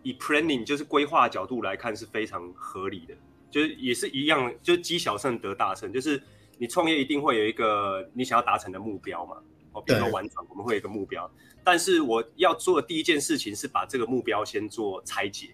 [0.02, 3.14] 以 planning 就是规划角度来看是非常合理的，
[3.52, 6.20] 就是也是一样，就是积小胜得大胜，就是
[6.58, 9.36] 你创业一定会有一个你想要达成的目标嘛，
[9.74, 11.32] 哦，比如说完成，我们会有一个目标，
[11.64, 15.50] 但是我要做的第一件事情是把这个目标先做拆解，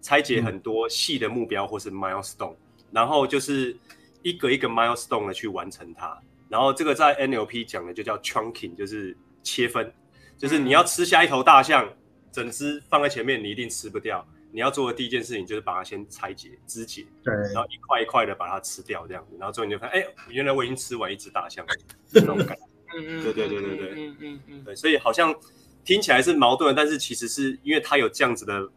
[0.00, 2.54] 拆解很多细的目标或是 milestone，
[2.90, 3.76] 然后就是
[4.22, 9.16] 一个一个 milestone 的去完成它，然后这个在 NLP 讲的就叫 chunking，就是。
[9.44, 9.90] 切分，
[10.36, 11.88] 就是你要吃下一头大象，
[12.30, 14.22] 整只放在前面，你一定吃不掉。
[14.52, 21.74] 你要做的第一件事情就是把它先拆解、肢解，对，然后一块一块的把它吃掉，这样子，然后最后你就看，哎，原来我已经吃完一只大象了，
[22.12, 22.62] 这种感觉。
[22.98, 25.34] 嗯对对对对对，嗯嗯嗯，对，所以好像
[25.82, 28.68] 听起来是矛盾，但是其实是因为它有这样子的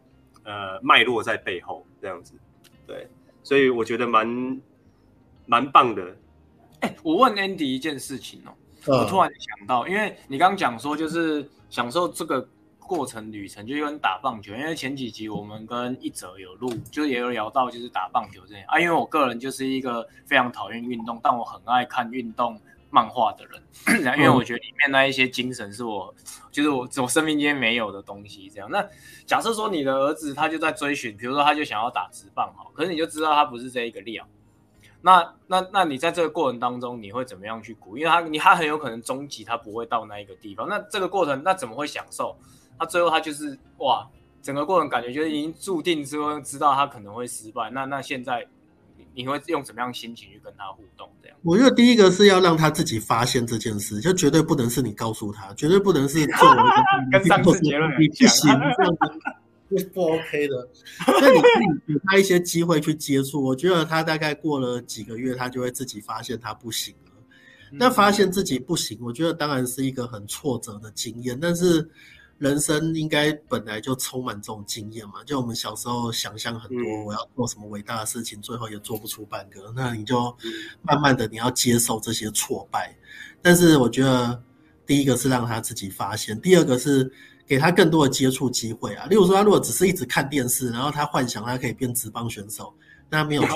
[0.44, 2.34] 呃脉络在背后，这样子，
[2.88, 3.08] 对，
[3.44, 4.62] 所以我觉得蛮
[5.46, 6.16] 蛮棒的。
[6.82, 8.54] 哎，我问 Andy 一件事情哦。
[8.88, 12.50] 我突然想到，因为你刚刚讲说，就是享受这个
[12.80, 14.56] 过程旅程，就跟打棒球。
[14.56, 18.80] 因为前几集我们跟一哲有录，就也有聊到就是打棒球这样啊。
[18.80, 22.60] 因为我个人就是一个非常讨厌运动，但我很爱看运动
[22.92, 26.14] 漫画的人， 因为我觉得里面那一些精神是我，
[26.52, 28.50] 就是我我生命间没有的东西。
[28.54, 28.86] 这样，那
[29.26, 34.28] 假设说你的儿子他就在追寻，比如说他就想要打直棒好，可是你就知道他不是这一个料。
[35.02, 37.98] 那那那你在这个过程当中，你会怎么样去鼓？
[37.98, 40.70] 因为他你他很有可能终极他不会到那一个地方。
[40.70, 42.38] 那这个过程那怎么会享受？
[42.78, 44.08] 他最后他就是哇，
[44.44, 47.72] 整个过程感觉就是已经注定之后知道他可能会失败。
[47.72, 48.46] 那那现在
[49.14, 51.10] 你会用什么样的心情去跟他互动？
[51.22, 51.38] 这样？
[51.44, 56.58] 我觉得第一个是要让他自己发现这件事，就绝对不能是你告诉他，绝对不能是作为
[57.12, 58.98] 跟上次结论你不行这样
[59.78, 60.68] 是不 OK 的，
[61.20, 63.42] 所以你可以给他一些机会去接触。
[63.42, 67.12] 我觉得他大概过了几个月，他就会自己发现他不行了。
[67.72, 71.40] 那发现自己不行，我觉得当然是一个很挫折的经验。
[71.40, 71.90] 但是
[72.42, 75.24] 人生应该本来就充满这种经验嘛。
[75.26, 79.72] 就我们小时候想象很多，我要做什么伟大的事情，最后也做不出半个。
[79.76, 80.36] 那你就
[80.82, 82.94] 慢慢的你要接受这些挫败。
[83.42, 84.44] 但是我觉得
[84.86, 87.10] 第一个是让他自己发现，第二个是。
[87.48, 92.74] 给他更多的接触机会啊，例如说，他如果只是一直看电视，然后他幻想他可以变职棒选手，
[93.10, 93.48] 那没有可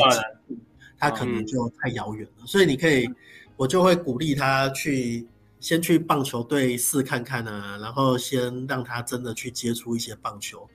[0.49, 0.59] 能，
[0.99, 2.45] 他可能就太遥远了。
[2.45, 3.07] 所以你可以，
[3.55, 5.25] 我就会鼓励他去
[5.59, 10.67] 先去棒球队试看看啊，然后先让他真的去接触一些棒球。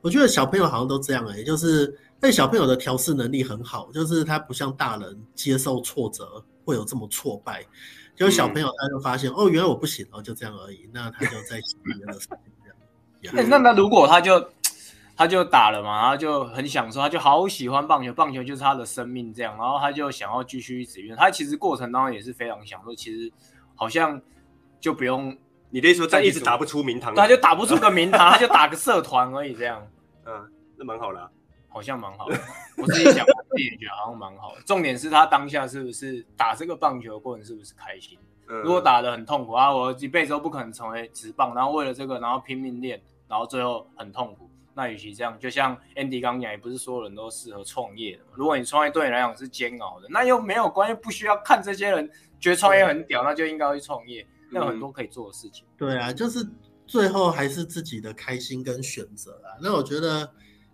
[0.00, 7.64] 我觉得小朋友好像都这样欸，就是但小朋友的调试能力很好，就是他不像大人接受挫折会有这么挫败，
[8.14, 13.32] 就是小朋友他就发现哦，原来我不行哦，就这样而已，那他就在喜别的事情。
[13.32, 14.48] 欸、 那那如果他就
[15.16, 21.16] 他就打了嘛，他就很享受，他就好喜欢棒球，棒球就是他的生命这样，然后他就想要继续一直运。
[21.16, 23.32] 他其实过程当中也是非常享受，其实
[23.78, 24.20] 好像
[24.80, 25.34] 就不用
[25.70, 29.86] 你的意思说，再一直打不出名堂，他就打不出个名堂， 他就打个社团而已这样。
[30.26, 31.30] 嗯，那蛮好的、啊，
[31.68, 32.38] 好像蛮好的。
[32.76, 34.60] 我自己想，我自己也觉得好像蛮好的。
[34.66, 38.18] 重点是他当下是不是打这个棒球的过程是不是开心？
[38.46, 44.50] 如果打的很痛苦啊，我一辈子都不可能成为职棒，然后为了这个，然后拼命练，然后最后很痛苦。
[44.74, 48.30] 那与其这样，就像 Andy 刚讲，也不是所有人都适合创业的嘛。
[48.34, 54.26] 如果你创业对你来讲是煎熬的，那又没有关系，不需要看这些人觉得创业很屌，那就应该去创业。
[54.50, 55.64] 那有很多可以做的事情。
[55.76, 56.46] 对啊，就是
[56.86, 59.56] 最后还是自己的开心跟选择啊。
[59.62, 60.30] 那我觉得。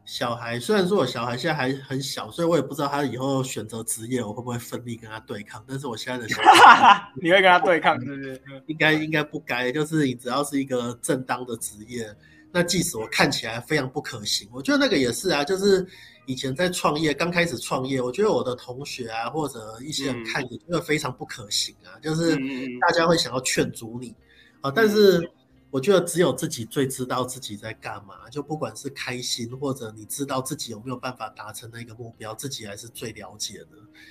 [0.06, 5.64] 小孩虽然说我小孩现在还很小，所以我也不知道他以后选择职业我会不会奋力跟他对抗。
[5.66, 8.42] 但是我现在的小孩， 你会跟他对抗，是不是？
[8.66, 12.06] 应该应该不该，就是你只要是一个正当的职业，
[12.52, 15.42] 那即使我看起来非常不可行，我觉得那个也是啊。
[15.42, 15.80] 就是
[16.26, 22.36] 以前在创业刚开始创业，我觉得我的同学啊或者一些人看你觉得非常不可行啊，就是
[22.80, 24.14] 大家会想要劝阻你
[24.60, 25.30] 啊，但是。
[25.70, 33.70] 我觉得只有自己最知道自己在干嘛，就不管是开心或者你知道自己有没有办法达成那个目标，自己还是最了解的。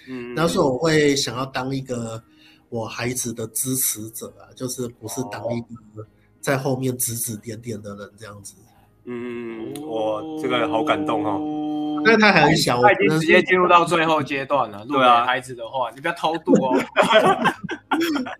[0.10, 2.22] 嗯，那时候我会想要当一个
[2.68, 6.06] 我孩子的支持者啊，就是不是当一个
[6.42, 8.56] 在后面指指点点的人这样子。
[9.06, 11.40] 嗯，我这个好感动哦。
[12.06, 14.86] 但他很小，他已经直接进入到最后阶段了。
[14.86, 16.80] 对啊，孩子的话，你不要偷渡哦。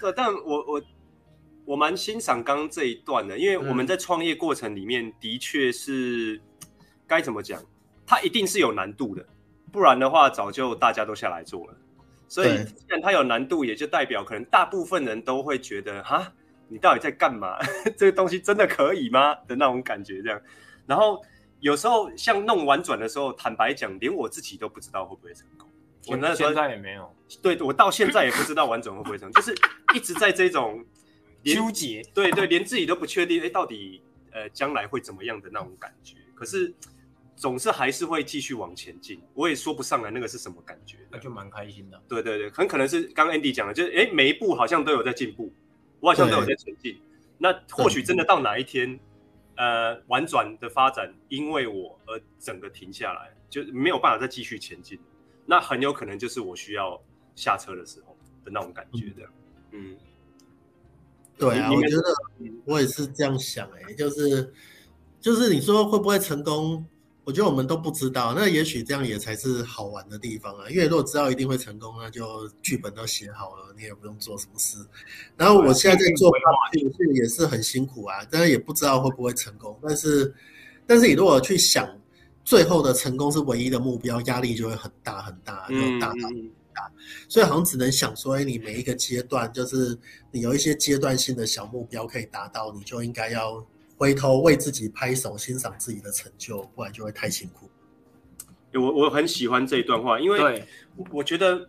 [0.00, 0.82] 对，但我我。
[1.66, 6.40] 我蛮欣赏刚刚这一段的，因为我们在创业过程里面的确是
[7.08, 7.60] 该怎么讲，
[8.06, 9.26] 它一定是有难度的，
[9.72, 11.74] 不然的话早就大家都下来做了。
[12.28, 16.32] 所以既然它有难度，也就代表可能大部分人都会觉得，哈，
[16.68, 17.58] 你到底在干嘛？
[17.98, 19.34] 这个东西真的可以吗？
[19.48, 20.40] 的那种感觉这样。
[20.86, 21.20] 然后
[21.66, 25.68] 有时候像弄玩转的时候，坦白讲，连我自己都不知道会不会成功。
[26.06, 29.52] 我那时候现在也没有，对，我到现在也不知道玩转会不会成功， 就是
[29.94, 30.84] 一直在这种。
[31.44, 34.02] 纠结，对对，连自己都不确定，哎，到底
[34.32, 36.16] 呃将来会怎么样的那种感觉？
[36.34, 36.74] 可是
[37.36, 39.22] 总是还是会继续往前进。
[39.32, 42.02] 我也说不上来那个是什么感觉，那就蛮开心的。
[42.08, 45.52] 对对对，很可能是刚 Andy 讲的，就是哎，每一步好像都有在进步，
[46.00, 47.00] 我好像都有在前进。
[47.38, 48.98] 那或许真的到哪一天，
[49.56, 54.98] 呃，婉转的发展因为我而整个停下来，就没有办法再继续前进。
[55.44, 57.00] 那很有可能就是我需要
[57.34, 59.30] 下车的时候的那种感觉，这样，
[59.72, 59.92] 嗯。
[59.92, 59.96] 嗯
[61.38, 62.02] 对啊，我觉得
[62.64, 64.54] 我也是这样想哎、欸，就是
[65.20, 66.82] 就是你说会不会成功？
[67.26, 68.32] 我觉得我们都不知道。
[68.36, 70.70] 那也许这样也才是好玩的地方啊。
[70.70, 74.78] 因为如果知道一定会成功，那就剧本都写好了，你也不用做什么事。
[75.36, 76.30] 然后我现在在做
[76.72, 79.76] 剧本也是很辛苦啊，但是也不知道会不会成功。
[79.82, 80.32] 但是
[80.86, 82.00] 但是你如果去想
[82.44, 86.30] 最后的成功是唯一的目标，压力就会很大很大，就大到。
[87.28, 89.98] 所以好像只能想说，哎，你每一个阶段，就是
[90.30, 97.70] 你有一些阶段性的小目标可以达到，你就应该要回头为自己拍手，欣赏自己的成就，不然就会太辛苦。
[98.74, 100.66] 我我很喜欢这一段话，因为
[101.10, 101.68] 我觉得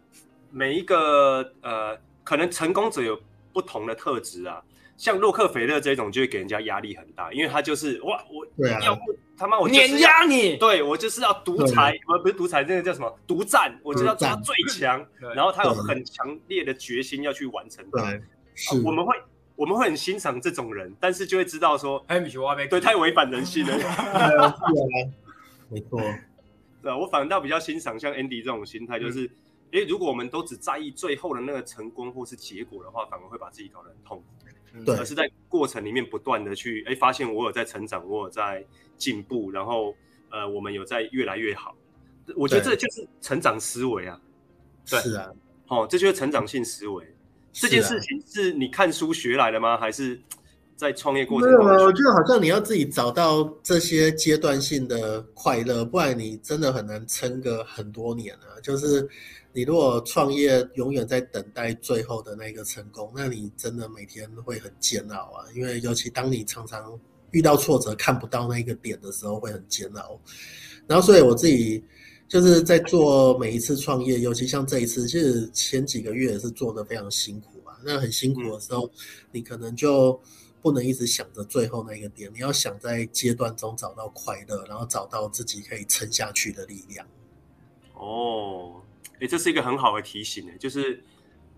[0.51, 3.19] 每一个呃，可能成功者有
[3.53, 4.61] 不同的特质啊。
[4.97, 9.01] 像洛克菲勒这种，就会给人家压力很大，因为他就是哇，我要不
[9.37, 18.11] 他妈我碾压你，对我就是要独裁，不不是独裁，这个叫什么独占，我就要做到最强，然后他有很强烈的决心要去完成它。
[18.55, 19.15] 是，我们会
[19.57, 22.01] 我们会很欣赏这种人，但是就会知道说，
[22.69, 23.75] 对，太违反人性了。
[25.67, 25.99] 没错，
[26.81, 29.29] 对啊，我反倒比较欣赏像 Andy 这种心态，就是，
[29.73, 34.23] 哎，如果我们都只在意最后的那个成功或是结果的话，反而会把自己搞得很痛苦。
[34.85, 38.63] 对，而是在过程里面不断的去哎，发现我有在成长，我有在
[38.95, 39.95] 进步，然后
[40.29, 41.75] 呃，我们有在越来越好。
[42.35, 44.21] 我觉得这就是成长思维啊。
[44.87, 45.31] 对，是啊，
[45.67, 47.03] 哦，这就是成长性思维。
[47.59, 49.77] 这件事情是你看书学来的吗？
[49.77, 50.19] 还是
[50.75, 51.65] 在创业过程中？
[51.65, 58.59] 我觉得好像你要自己找到这些阶段性的快乐，不然你真的很难撑个很多年啊。
[58.61, 59.07] 就是。
[59.53, 65.49] 你如果创业永远在等待最后的那个成功，那你真的每天会很煎熬啊！
[65.55, 66.99] 因为尤其当你常常
[67.31, 70.21] 遇到挫折看不到那个点的时候，会很煎熬。
[70.85, 71.83] 然后，所以我自己
[72.27, 77.73] 就是在做每一次创业，尤其像这一次，其实前几个月也是做的非常辛苦嘛。
[77.83, 78.89] 那很辛苦的时候，
[79.31, 80.19] 你可能就
[80.61, 87.07] 不能一直想着最后那个点，你要想在阶段中找到快乐，然后找到自己可以撑下去的力量。
[87.93, 88.81] 哦。
[89.13, 91.03] 哎、欸，这是一个很好的提醒，哎，就是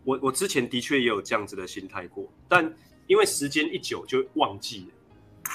[0.06, 2.74] 我我之前的确也有这样子的心态过，但
[3.08, 4.94] 因为时间一久就忘记了，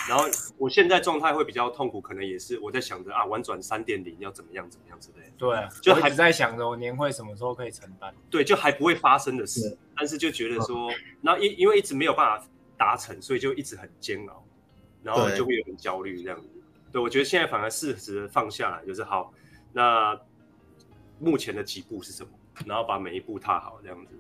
[0.09, 0.25] 然后
[0.59, 5.33] 我现在状态会比较痛苦，可能也是我在想着啊，玩转三点零要怎么样怎么样之类的。
[5.39, 8.15] 对、啊，就还在想着我年会什么时候可以承担。
[8.31, 14.45] 对，就还不会发生的事，但是就觉得说，那因因为一直没有办法达成，所以就一直很煎熬，
[15.03, 16.49] 然后就会有点焦虑这样子。
[16.93, 19.33] 对，我觉得现在反而适时放下来，就是好，
[19.73, 20.19] 那。
[21.21, 22.31] 目前的几步是什么？
[22.67, 24.13] 然后把每一步踏好，这样子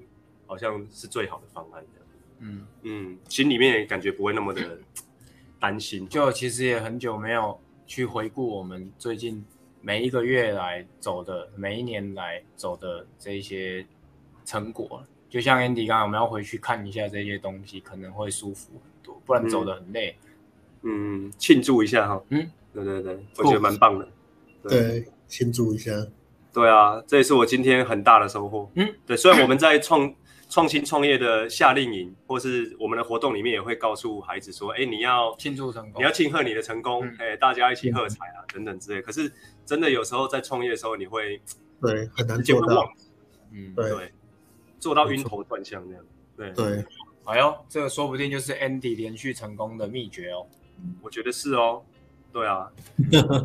[0.47, 1.85] 好像是最好的方案。
[1.93, 4.79] 这样，嗯嗯，心里面感觉不会那么的
[5.65, 6.07] 担心。
[6.09, 9.43] 就其实也很久没有去回顾我们最近
[9.81, 13.87] 每一个月来走的，每一年来走的这一些
[14.45, 15.03] 成果。
[15.31, 20.15] 就像 Andy 刚刚，我们要回去看一下这些东西，可能会舒服很多，不然走得很累。
[20.83, 22.23] 嗯，庆祝一下哈。
[22.29, 24.07] 嗯，对对对，我觉得蛮棒的。
[24.63, 25.91] 对，庆祝一下。
[26.53, 28.71] 对啊，这也是我今天很大的收获。
[28.75, 30.15] 嗯，对，虽然我们在创
[30.55, 39.33] 创新创业的夏令营或是我们的活动里面，也会告诉孩子说：“哎，你要庆祝成功，你要庆贺你的成功，哎，大家一起喝彩啊，等等之类。”可是
[39.67, 41.43] 真的有时候在创业的时候，你会
[41.81, 42.89] 对很难做到，
[43.51, 44.13] 嗯，对，
[44.79, 46.05] 做到晕头转向这样。
[46.37, 46.85] 对对，
[47.25, 50.47] 哎呦，这个说不定就是 Andy 连续成功的秘诀哦。
[51.03, 51.83] 我觉得是哦。
[52.33, 52.71] 对啊，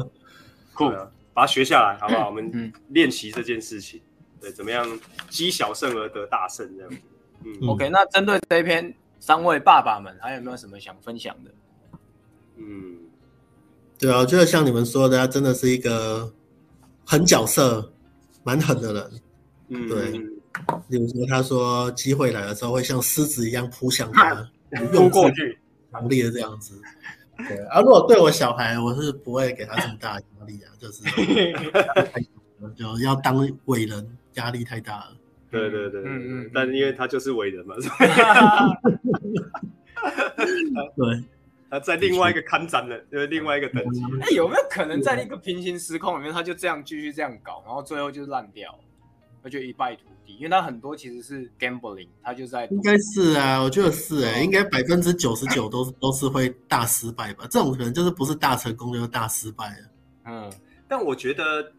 [0.75, 0.91] 酷。
[1.31, 2.27] 把它学下来，好不好？
[2.27, 4.01] 我们练习这件事情，
[4.41, 4.87] 对，怎么样
[5.29, 6.91] 积小胜而得大胜这样。
[7.43, 7.89] 嗯，OK。
[7.89, 11.51] 那针对这一篇，三位爸爸们还有没有什么想分享的？
[12.57, 12.97] 嗯，
[13.97, 16.31] 对啊，我觉得像你们说的，他真的是一个
[17.05, 17.91] 狠角色，
[18.43, 19.11] 蛮狠的人。
[19.69, 20.21] 嗯，对。
[20.89, 24.49] 例如说，他说机会来的时候会像狮子一样扑向他，
[24.93, 25.57] 用过去，
[25.91, 26.81] 强烈的这样子。
[27.37, 31.03] 对啊，如果对我小孩，我是不会给他这么大的压力啊，就是
[32.75, 35.17] 就要当伟人，压力太大了。
[35.51, 37.75] 对对对，嗯嗯，但因为他就是伟人嘛，
[40.95, 41.23] 对，
[41.69, 44.01] 他在另外一个看展的，就是另外一个等级。
[44.19, 48.77] 那有没有可能在一个平行时空里面，他就这样继续这样搞，然后最后就烂掉？
[49.41, 57.47] 那就一败涂地，因为他很多其实是 gambling，他就在应该是啊，我觉得是哎、欸，应该百分之九十九都是都是会大失败吧？
[57.49, 59.89] 这种可能就是不是大成功就是大失败了。
[60.25, 60.51] 嗯，
[60.87, 61.71] 但我觉得，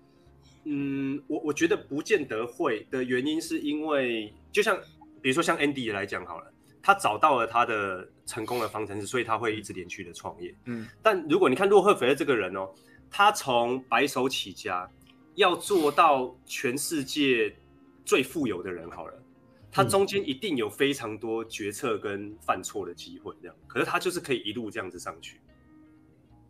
[0.64, 4.78] 嗯，我我觉得不见得会的原因是因为，就像
[5.22, 10.54] 比如说像 Andy 来讲好了，他找到了他的成功的方程式，所以他会一直连续的创业。
[10.66, 12.68] 嗯，但如果你看洛克菲勒这个人哦，
[13.10, 14.90] 他从白手起家。
[15.36, 17.54] 要做到全世界
[18.04, 19.22] 最富有的人好了，
[19.70, 23.56] 他中间一定有非常多决策跟犯错的机会，这样。
[23.66, 25.40] 可是他就是可以一路这样子上去，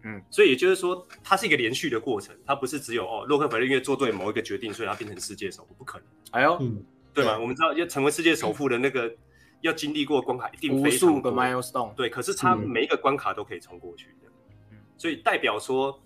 [0.02, 6.06] 嗯，所以也就是说，它是一个连续的过程，它不是只有哦，洛克菲勒因为做对某一个决定，所以他变成世界首富，不可能。
[6.30, 6.60] 哎呦，
[7.12, 7.38] 对吧？
[7.38, 9.12] 我们知道要成为世界首富的那个，
[9.60, 11.08] 要经历过关卡，一定非常。
[11.08, 11.94] 无数个 milestone。
[11.94, 14.30] 对，可是他每一个关卡都可以冲过去的，
[14.96, 16.00] 所以代表说。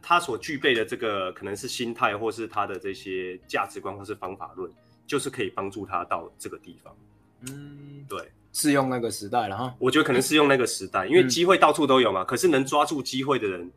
[0.00, 4.72] 他所具备的这个可能是心态，或是他的这些价值观，或是方法论，
[5.06, 6.96] 就是可以帮助他到这个地方。
[7.40, 9.72] 嗯，对，适用那个时代了哈。
[9.78, 13.70] 我觉得可能适用那个时代，因为机会到处都有嘛，嗯、可是能抓住机会的人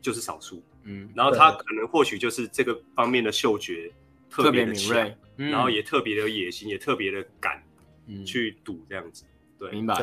[0.00, 0.60] 就是少数。
[0.82, 3.92] 嗯，然后他可能或许就是这个方面的嗅觉
[4.28, 7.62] 特别敏锐，嗯、然后也特别的有野心，也特别的敢
[8.26, 9.22] 去赌这样子。
[9.56, 9.94] 对，明白。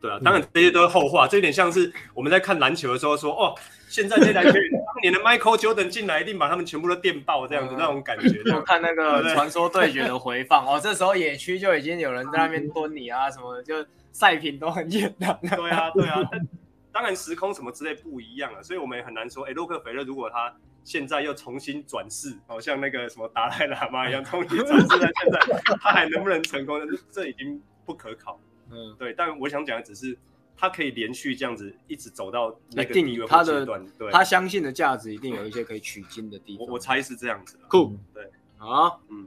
[0.00, 3.54] 对啊，当然这些都是后话，这有点像是我们在看篮球的时候说，哦，
[3.86, 8.42] 现在这台球员当年的 Michael Jordan 进来，一定把他们全部都电爆这样子那种感觉。
[8.44, 15.38] 就 看那个传说对决的回放哦，这时候野区就已经有人在那边蹲你啊什么的，就赛品都很简单。
[15.42, 16.48] 对啊，对啊，但
[16.92, 25.38] 当然时空什么之类不一样了，所以我们也很难说，哎，洛克菲勒如果他现在又重新转世，好像那个什么达赖喇嘛一样重新转世在现在，
[25.80, 26.80] 他还能不能成功？
[27.10, 28.40] 这已经不可考。
[28.72, 30.16] 嗯，对，但我想讲的只是，
[30.60, 36.66] 他可以连续这样子一直走到那个地位阶段，对，他相信的价值一定有一些可以取经的地方。
[36.66, 37.64] 我我猜是这样子的。
[37.66, 39.26] 酷，对，好，嗯，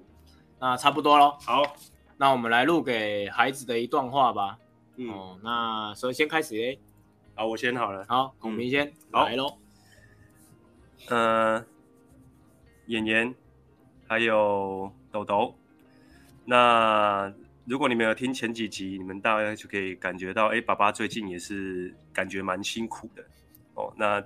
[0.60, 1.36] 那差不多喽。
[1.44, 1.64] 好，
[2.18, 4.60] 那我们来录给孩子的一段话吧。
[4.98, 6.80] 嗯，那首先开始诶，
[7.34, 8.06] 好，我先好了。
[8.08, 9.58] 好，孔明先来喽。
[11.10, 11.66] 呃，
[12.86, 13.34] 演员，
[14.08, 15.56] 还有豆豆，
[16.46, 17.34] 那。
[17.66, 23.24] 如果你们有听前几集，你们大概就可以感觉到，哎，爸爸最近也是感觉蛮辛苦的
[23.76, 23.94] 哦。
[23.98, 24.22] 那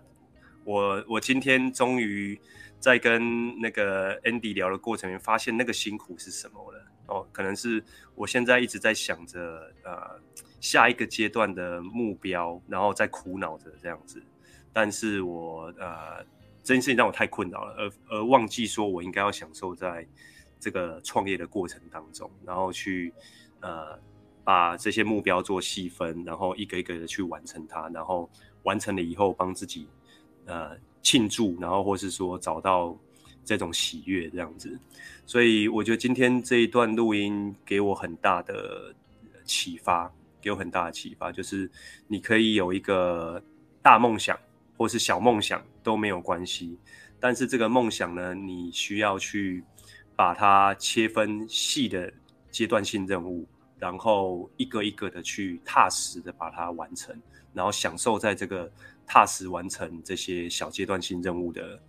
[0.63, 2.39] 我我今天终于
[2.79, 7.27] 在跟那个 Andy 聊的过程里，发现那个辛苦是什么了哦。
[7.31, 7.83] 可能是
[8.15, 10.19] 我现在一直在想着呃
[10.59, 14.19] 下一个阶段的目标，然后在苦恼着这样子。
[14.73, 16.25] 但是我呃
[16.63, 20.07] 这件事情让我太困扰了，而而忘记说我应该要享受在。
[20.59, 23.13] 这个创业的过程当中，然后去
[23.61, 23.99] 呃
[24.43, 28.29] 把这些目标做细分，然后一个一个的去完成它，然后
[28.63, 29.87] 完成了以后帮自己
[30.45, 32.97] 呃庆祝，然后或是说找到
[33.45, 34.79] 这种喜悦这样子。
[35.25, 38.95] 所以我觉得今天这一段录音给我很大的
[39.45, 41.69] 启发，给我很大的启发，就是
[42.07, 43.41] 你可以有一个
[43.81, 44.37] 大梦想
[44.75, 46.77] 或是小梦想都没有关系，
[47.19, 49.63] 但是这个梦想呢，你需要去。
[50.17, 52.11] 把它切分细的
[52.49, 53.47] 阶段性任务，
[53.77, 57.15] 然后一个一个的去踏实的把它完成，
[57.53, 58.69] 然后享受在这个
[59.05, 61.79] 踏实完成这些小阶段性任务的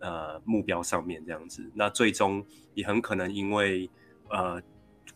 [0.00, 3.88] 呃目标上面，这样子，那最终也很可能因为
[4.28, 4.60] 呃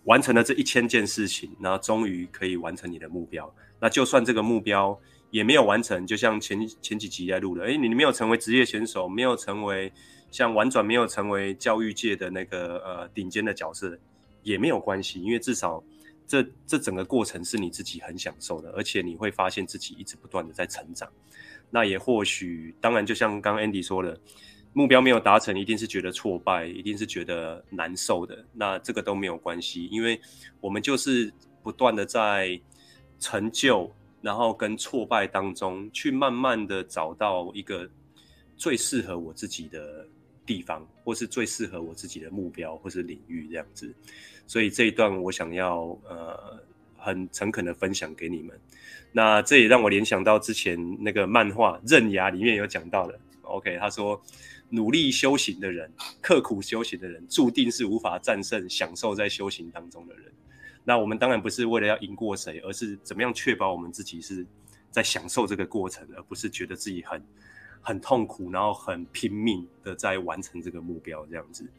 [0.05, 3.55] 完成了这一千件事情，然后终于可以完成你的目标。
[3.79, 4.99] 那就算这个目标
[5.31, 9.93] 也没有完成，就像前前几集在录的，诶，你没有成为职业选手，没有成为。
[10.35, 13.97] 像玩转没有成为教育界的那个呃顶尖的角色
[14.43, 15.81] 也没有关系，因为至少
[16.27, 21.09] 这这整个过程是你自己很享受的，而且你会发现自己一直不断的在成长。
[21.71, 24.19] 那也或许，当然就像刚刚 Andy 说的，
[24.73, 28.45] 目标没有达成，一定是觉得挫败，一定是觉得难受的。
[28.53, 30.21] 那这个都没有关系，因为
[30.61, 31.33] 我们就是
[31.63, 32.61] 不断的在
[33.21, 33.89] 成就，
[34.21, 37.89] 然后跟挫败当中去慢慢的找到一个
[38.57, 40.09] 最适合我自己的。
[40.47, 43.95] 地方，或是最适合我自己的目标，或是领域这样子，
[44.47, 46.63] 所以这一段我想要呃
[46.97, 48.59] 很诚恳的分享给你们。
[49.13, 53.19] 那这也让我联想到之前那个漫画《刃牙》里面有讲到的。
[53.43, 54.21] OK，他说
[54.71, 55.91] 努力修行的人，
[56.21, 60.25] 刻苦修行的人，注定是无法战胜享受在修行当中的人。
[60.83, 64.45] 那我们当然不是为了要赢过谁，而是怎么样确保我们自己是
[64.91, 67.23] 在享受这个过程，而不是觉得自己很。
[67.85, 71.71] 很痛苦，然后很拼命的在完成这个目标，这样子。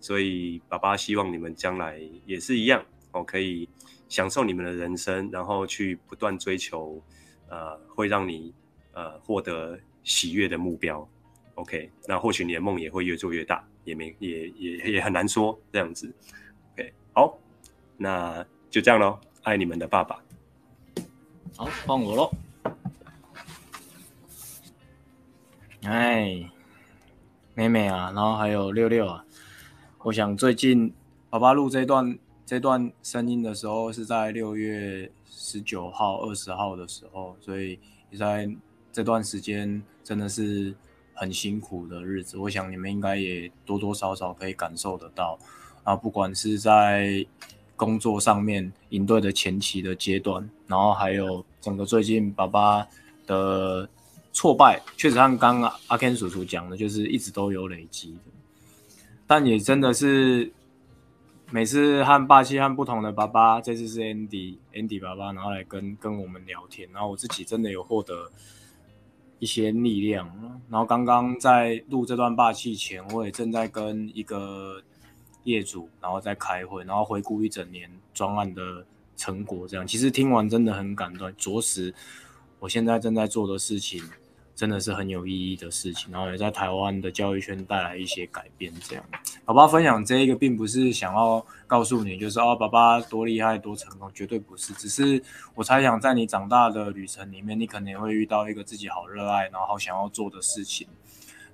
[0.00, 2.82] 所以爸爸希望你们将来也是一样
[3.12, 3.68] 哦，可以
[4.08, 7.00] 享受你们的人生，然后去不断追求，
[7.48, 8.54] 呃，会让你
[8.92, 11.06] 呃获得喜悦的目标。
[11.56, 16.10] OK，那或许你的梦也会越做越大，也没也也也很难说这样子。
[16.72, 17.38] OK，好，
[17.98, 20.18] 那就这样喽，爱你们的爸爸。
[21.54, 22.30] 好，换我喽。
[25.82, 26.50] 哎，
[27.54, 29.24] 美美啊，然后还有六六啊，
[30.02, 30.92] 我想最近
[31.30, 37.78] 爸爸录这段这段声音的时候是在六月十九号、二十号的时候，所以
[38.14, 38.46] 在
[38.92, 40.74] 这段时间真的是
[41.14, 42.36] 很辛苦的日子。
[42.36, 45.38] 我想你们应该也多多少少可以感受得到
[45.82, 47.24] 啊，不管是在
[47.74, 52.86] 工作上面营队的前期的阶段，然后还有整个最近爸爸
[53.26, 53.88] 的。
[54.32, 58.30] 挫败确实像刚刚阿 Ken 叔叔讲的，就是一直都有累积的，
[59.26, 60.52] 但也真的是
[61.50, 68.30] 每次和霸气和不同的爸爸，这次是 Andy Andy 爸爸，然后来跟跟我们聊天，然后我自己真的有获得
[69.40, 70.30] 一些力量。
[70.68, 74.80] 然后刚刚在录这段霸气前，我也正在跟一个
[75.42, 79.66] 业主，然后在开会，然后回顾一整年专案的成果。
[79.66, 81.92] 这样其实听完真的很感动，着实
[82.60, 84.00] 我现在正在做的事情。
[84.52, 88.70] 真的是很有意义的事情，然后也在台湾的教育圈带来一些改变。
[88.86, 89.02] 这样，
[89.46, 94.74] 爸爸分享这一个，并不是想要告诉你，就是哦，爸爸多厉害、多成功，绝对不是。
[94.74, 95.22] 只是
[95.54, 100.86] 我猜想，在你长大的旅程里面，你可能会遇到一个自己好热爱，然后好想要做的事情，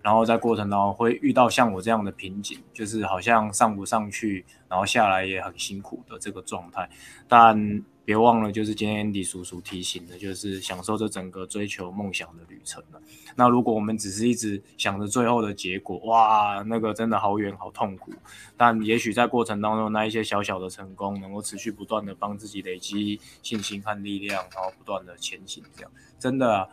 [0.02, 6.90] 然后在过程当中会遇到像我这样的瓶颈，就是好像上不上去，然后下来也很辛苦的这个状态，
[7.28, 7.84] 但。
[8.06, 13.02] 别忘了，就是今天 Andy 叔叔提醒的，就是享受这整个追求梦想的旅程了。
[13.34, 18.12] 那如果我们只是一直想着最后的结果，哇，那个真的好远好痛苦。
[18.56, 25.90] 但也许在过程当中，那一些小小的成功，能够持续不断的帮自己累积信心和力量，然后不断的前行，这样
[26.20, 26.70] 真的，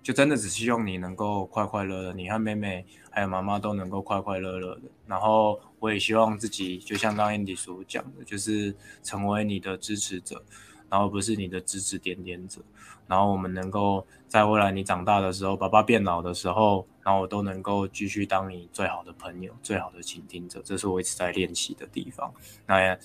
[0.00, 5.60] 就真的只希望你能够快快乐乐，你和妹妹还有妈妈都能够快快乐乐的，然后。
[5.78, 10.42] 我也希望自己就像刚 Andy 所讲的，就是成为你的支持者，
[10.88, 12.60] 然后不是你的指指点点者。
[13.06, 20.60] 然后我们能够在未来你长大的时候，爸爸变老的时候，然后我都能够继续当你最好的朋友、最好的倾听者。
[20.64, 22.32] 这是我一直在练习的地方。
[22.66, 22.98] 那也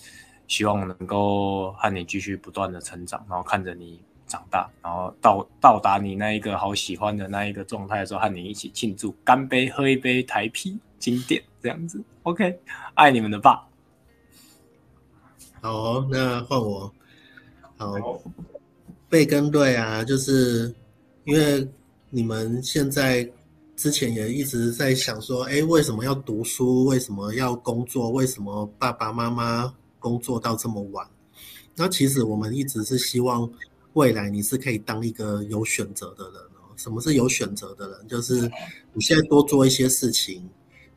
[0.48, 10.80] 希望能够和你继续不断的成长，然后看着你长大，然后到到达你那一个好喜欢的那一个状态的时候，和你一起庆祝，干杯，喝一杯台啤。
[10.98, 12.60] 经典这样子，OK，
[12.96, 13.68] 爱你们的爸。
[15.62, 16.92] 好、哦，那换我。
[17.78, 18.20] 好，
[19.08, 20.74] 贝跟队啊，就是
[21.26, 21.68] 因为
[22.10, 23.30] 你们现在
[23.76, 26.86] 之前也一直在想说，哎，为什么要读书？
[26.86, 28.10] 为什么要工作？
[28.10, 31.08] 为什么爸爸妈妈工作到这么晚？
[31.76, 33.48] 那其实我们一直是希望
[33.94, 36.74] 未来你是可以当一个有选择的人哦。
[36.76, 38.08] 什么是有选择的人？
[38.08, 38.50] 就是
[38.94, 40.50] 你现在多做一些事情。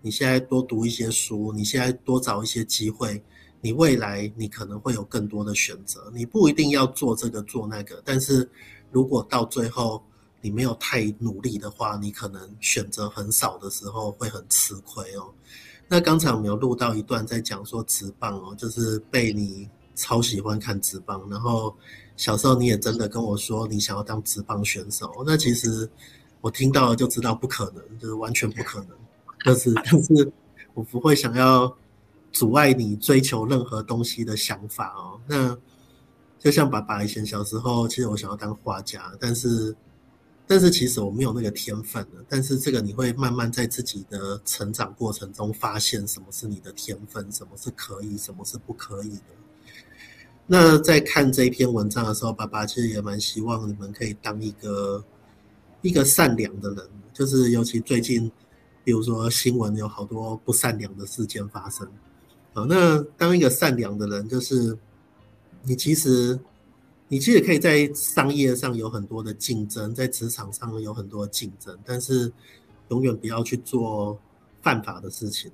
[0.04, 3.22] 你现在多读一些书，你现在多找一些机会，
[3.62, 6.12] 你未来你可能会有更多的选择。
[6.14, 8.46] 你不一定要做这个做那个，但是
[8.92, 10.04] 如果到最后
[10.42, 15.32] 你没有太努力的话，你可能选择很少的时候会很吃亏哦。
[15.88, 21.74] 那刚才我们有录到一段在讲说职棒哦，就是被你超喜欢看职棒，然后
[22.18, 25.88] 小时候你也真的跟我说你想要当职棒选手，那其实
[26.42, 28.90] 我听到了就知道不可能，就是完全不可能。
[29.44, 30.32] 但是， 但是
[30.72, 31.76] 我不会想要
[32.32, 35.20] 阻碍你追求任何东西的想法哦。
[35.28, 35.56] 那
[36.38, 39.76] 就像爸爸以前小时候，其实我想要当画家，但是，
[40.46, 42.24] 但是其实我没有那个天分的。
[42.26, 49.24] 但是这个你会慢慢在自己的成长过程中发现什么是你的天分，什么是可以，什么是不可以的。
[50.46, 55.04] 那在看这一篇文章的时候，爸爸其实也蛮希望你们可以当一个
[55.82, 58.32] 一个善良的人，就是尤其最近。
[58.84, 61.88] 比如说新闻有好多不善良的事件发生，
[62.52, 64.76] 啊，那当一个善良的人，就是
[65.62, 66.38] 你其实
[67.08, 72.30] 你其实可以在商业上有很多的竞争，在职场上有很多的竞争，但是
[72.88, 74.18] 永远不要去做
[74.60, 75.50] 犯法的事情，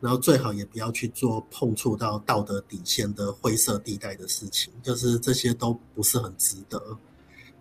[0.00, 6.80] 然后最好也不要去做碰触到道德底线的灰色地带的事情，就是这些都不是很值得。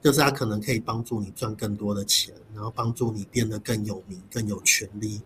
[0.02, 5.22] 就是他可能可以帮助你赚更多的钱，然后帮助你变得更有名、更有权利，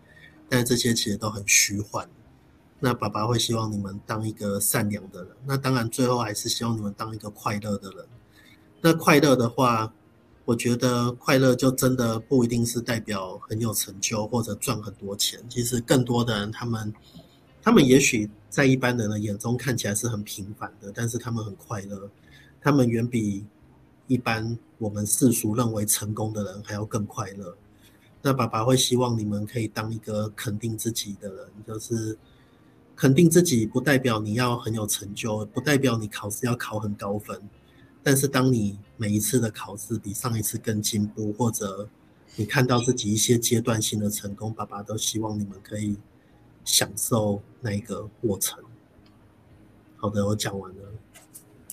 [0.48, 2.08] 但这些其实都很虚幻。
[2.78, 8.06] 那爸爸会希望你们当一个善良的人，那当然最后还是希望你们当一个快乐的人。
[8.82, 9.90] 那快乐的话，
[10.44, 15.42] 我觉得快乐就真的不一定是代表很有成就或者赚很多钱。
[15.48, 16.92] 其实更多的人，他们
[17.62, 22.10] 他们也许在一般人的眼中看起来是很平凡的，但是他们很快乐，
[22.60, 23.46] 他们远比
[24.06, 27.56] 一般我们世俗认为成功的人还要更快乐。
[28.22, 32.18] 那爸爸会希望你们可以当一个肯定自己的人，就是
[32.96, 37.40] 肯定自己不代表你要很有成就，不代表你考试要考很高分。
[38.02, 41.88] 但是当你每一次的考试比上一次更进步，或者
[42.36, 45.96] 你看到自己一些阶段性的成功，爸爸都希望你们可以
[46.64, 48.62] 享受那个过程。
[49.96, 50.85] 好的，我讲完了。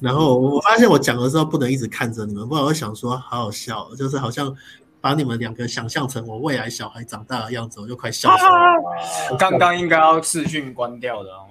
[0.04, 4.54] 然后我发现我讲的时候不能一直看着你们，不然我想说好好笑，就是好像
[4.99, 8.51] 把你们两个想象成我未来小孩长大的样子，我就快笑死了。
[9.32, 11.30] 我 刚刚应该要视讯关掉的，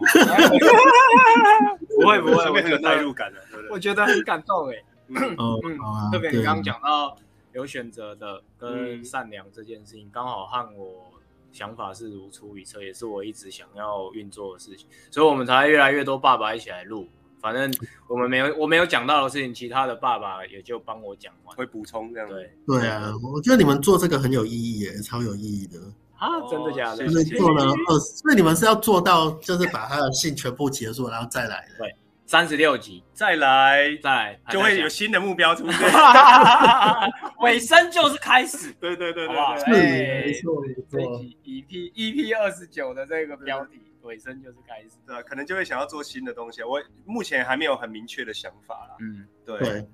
[1.98, 3.40] 不会不会，我有代入感的，
[3.70, 4.76] 我觉得很感动哎。
[5.08, 5.78] 嗯嗯，
[6.12, 7.16] 特别你刚刚讲到
[7.54, 11.10] 有选择的跟善良这件事情，刚好和我
[11.52, 17.08] 想法是如出一辙，也是我一直想要运作的事情，所以我们才越来越多爸爸一起来录。
[17.42, 17.70] 反正
[18.06, 22.28] 我们没有，我没有讲到的事情，其他的爸爸也就帮我讲完，会补充这样。
[22.28, 25.78] 对对啊，我觉得你们做这个很有意义耶，超有意义的
[26.16, 26.28] 啊！
[26.48, 27.04] 真的假的？
[27.06, 31.78] 就是做了二十，所以你们是要做到，就是把他的信全部结束，然后再来的。
[31.78, 35.80] 对三十六集，再来，再来，就会有新的目标出现。
[37.40, 41.20] 尾声就是开始， 对对对对，没错没错。
[41.44, 44.90] EP EP 二十九的这个标题，尾声就是开始。
[45.06, 46.62] 对，可能就会想要做新的东西。
[46.62, 48.96] 我目前还没有很明确的想法啦。
[49.00, 49.86] 嗯，对。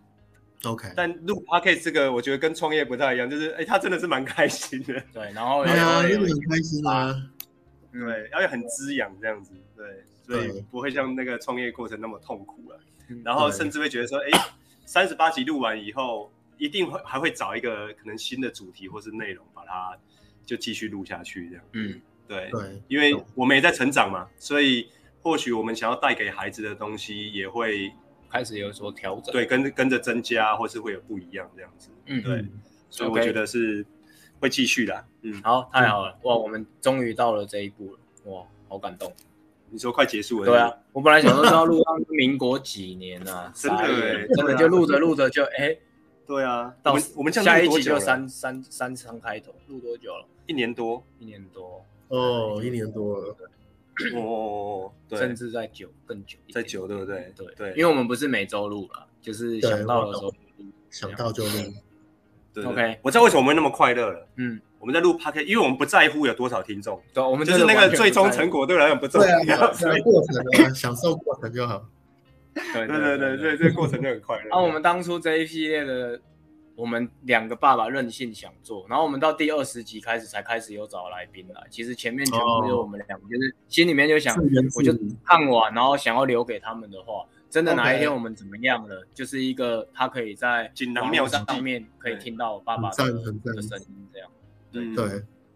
[0.65, 0.93] OK。
[0.97, 5.01] 但录 Podcast 这个，我觉得跟创业不太一样，就是哎，他真的是蛮开心的。
[5.13, 7.15] 对，然后对啊，也很开心啊。
[7.93, 9.53] 对，而且很滋养这样子。
[9.77, 10.05] 对。
[10.29, 12.79] 所以不会像那个创业过程那么痛苦了，
[13.25, 14.39] 然后甚至会觉得说，哎，
[14.85, 19.97] 三十八集录完以后，一定会还会找一个可能新的主题或是内容，把它
[20.45, 21.65] 就继续录下去这样。
[21.73, 21.99] 嗯，
[22.29, 24.89] 对，对，因为我们也在成长嘛，所以
[25.23, 27.91] 或许我们想要带给孩子的东西也会
[28.31, 31.89] 开始有所调整，对，跟跟着增加，或是会有不一样这样子。
[32.07, 32.45] 嗯，对，
[32.91, 33.85] 所以我觉得是
[34.39, 35.05] 会继续的。
[35.23, 39.13] 嗯，好，太好了，哇，我们终于到了这一步了，哇，好感动。
[39.71, 40.47] 你说快结束了？
[40.47, 45.77] 对啊，我本来想说是要录到民国几年啊， 真的，真的就录着录着就哎，
[46.27, 50.27] 对啊，到我们下一集就三三三三开头，录多久了？
[50.47, 53.37] 一年多，一年多哦，一年多了，
[54.15, 57.33] 哦，甚至在久更久，在久，对不对？
[57.37, 60.35] 对对，因为我们不是每周录了，就是想到的时候
[60.91, 61.51] 想到就录。
[62.53, 64.61] 对，OK，我知道为什么我们那么快乐了，嗯。
[64.81, 69.59] 我们在录 podcast，因为我们不在乎有多少听众，对，我们就是那个最终成果对我来讲不重要，
[70.05, 71.85] 过程享受过程就好。
[72.55, 74.45] 对对对对，这个过程就很快乐。
[74.51, 76.21] 那我们当初这一系列的，
[76.79, 81.61] 我们两个爸爸任性想做，然后我们到第二十集开始才开始有找来宾来。
[81.69, 84.37] 其实前面全部就我们两个，就是心里面就想，
[84.77, 94.31] 我就看完，然后想要留给他们的话，真的哪一天我们怎么样了，就是一个他可以在锦囊妙计上面可以听到我爸爸的声音这样。
[94.71, 95.05] 对对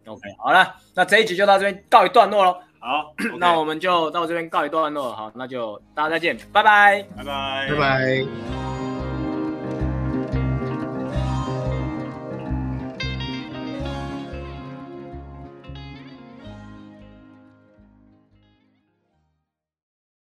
[0.06, 2.56] ，OK，好了，那这一集就到这边告一段落喽。
[2.80, 5.14] 好，那我们就到这边告一段落了。
[5.14, 8.71] 好，那就大家再见，拜拜，拜拜，拜拜。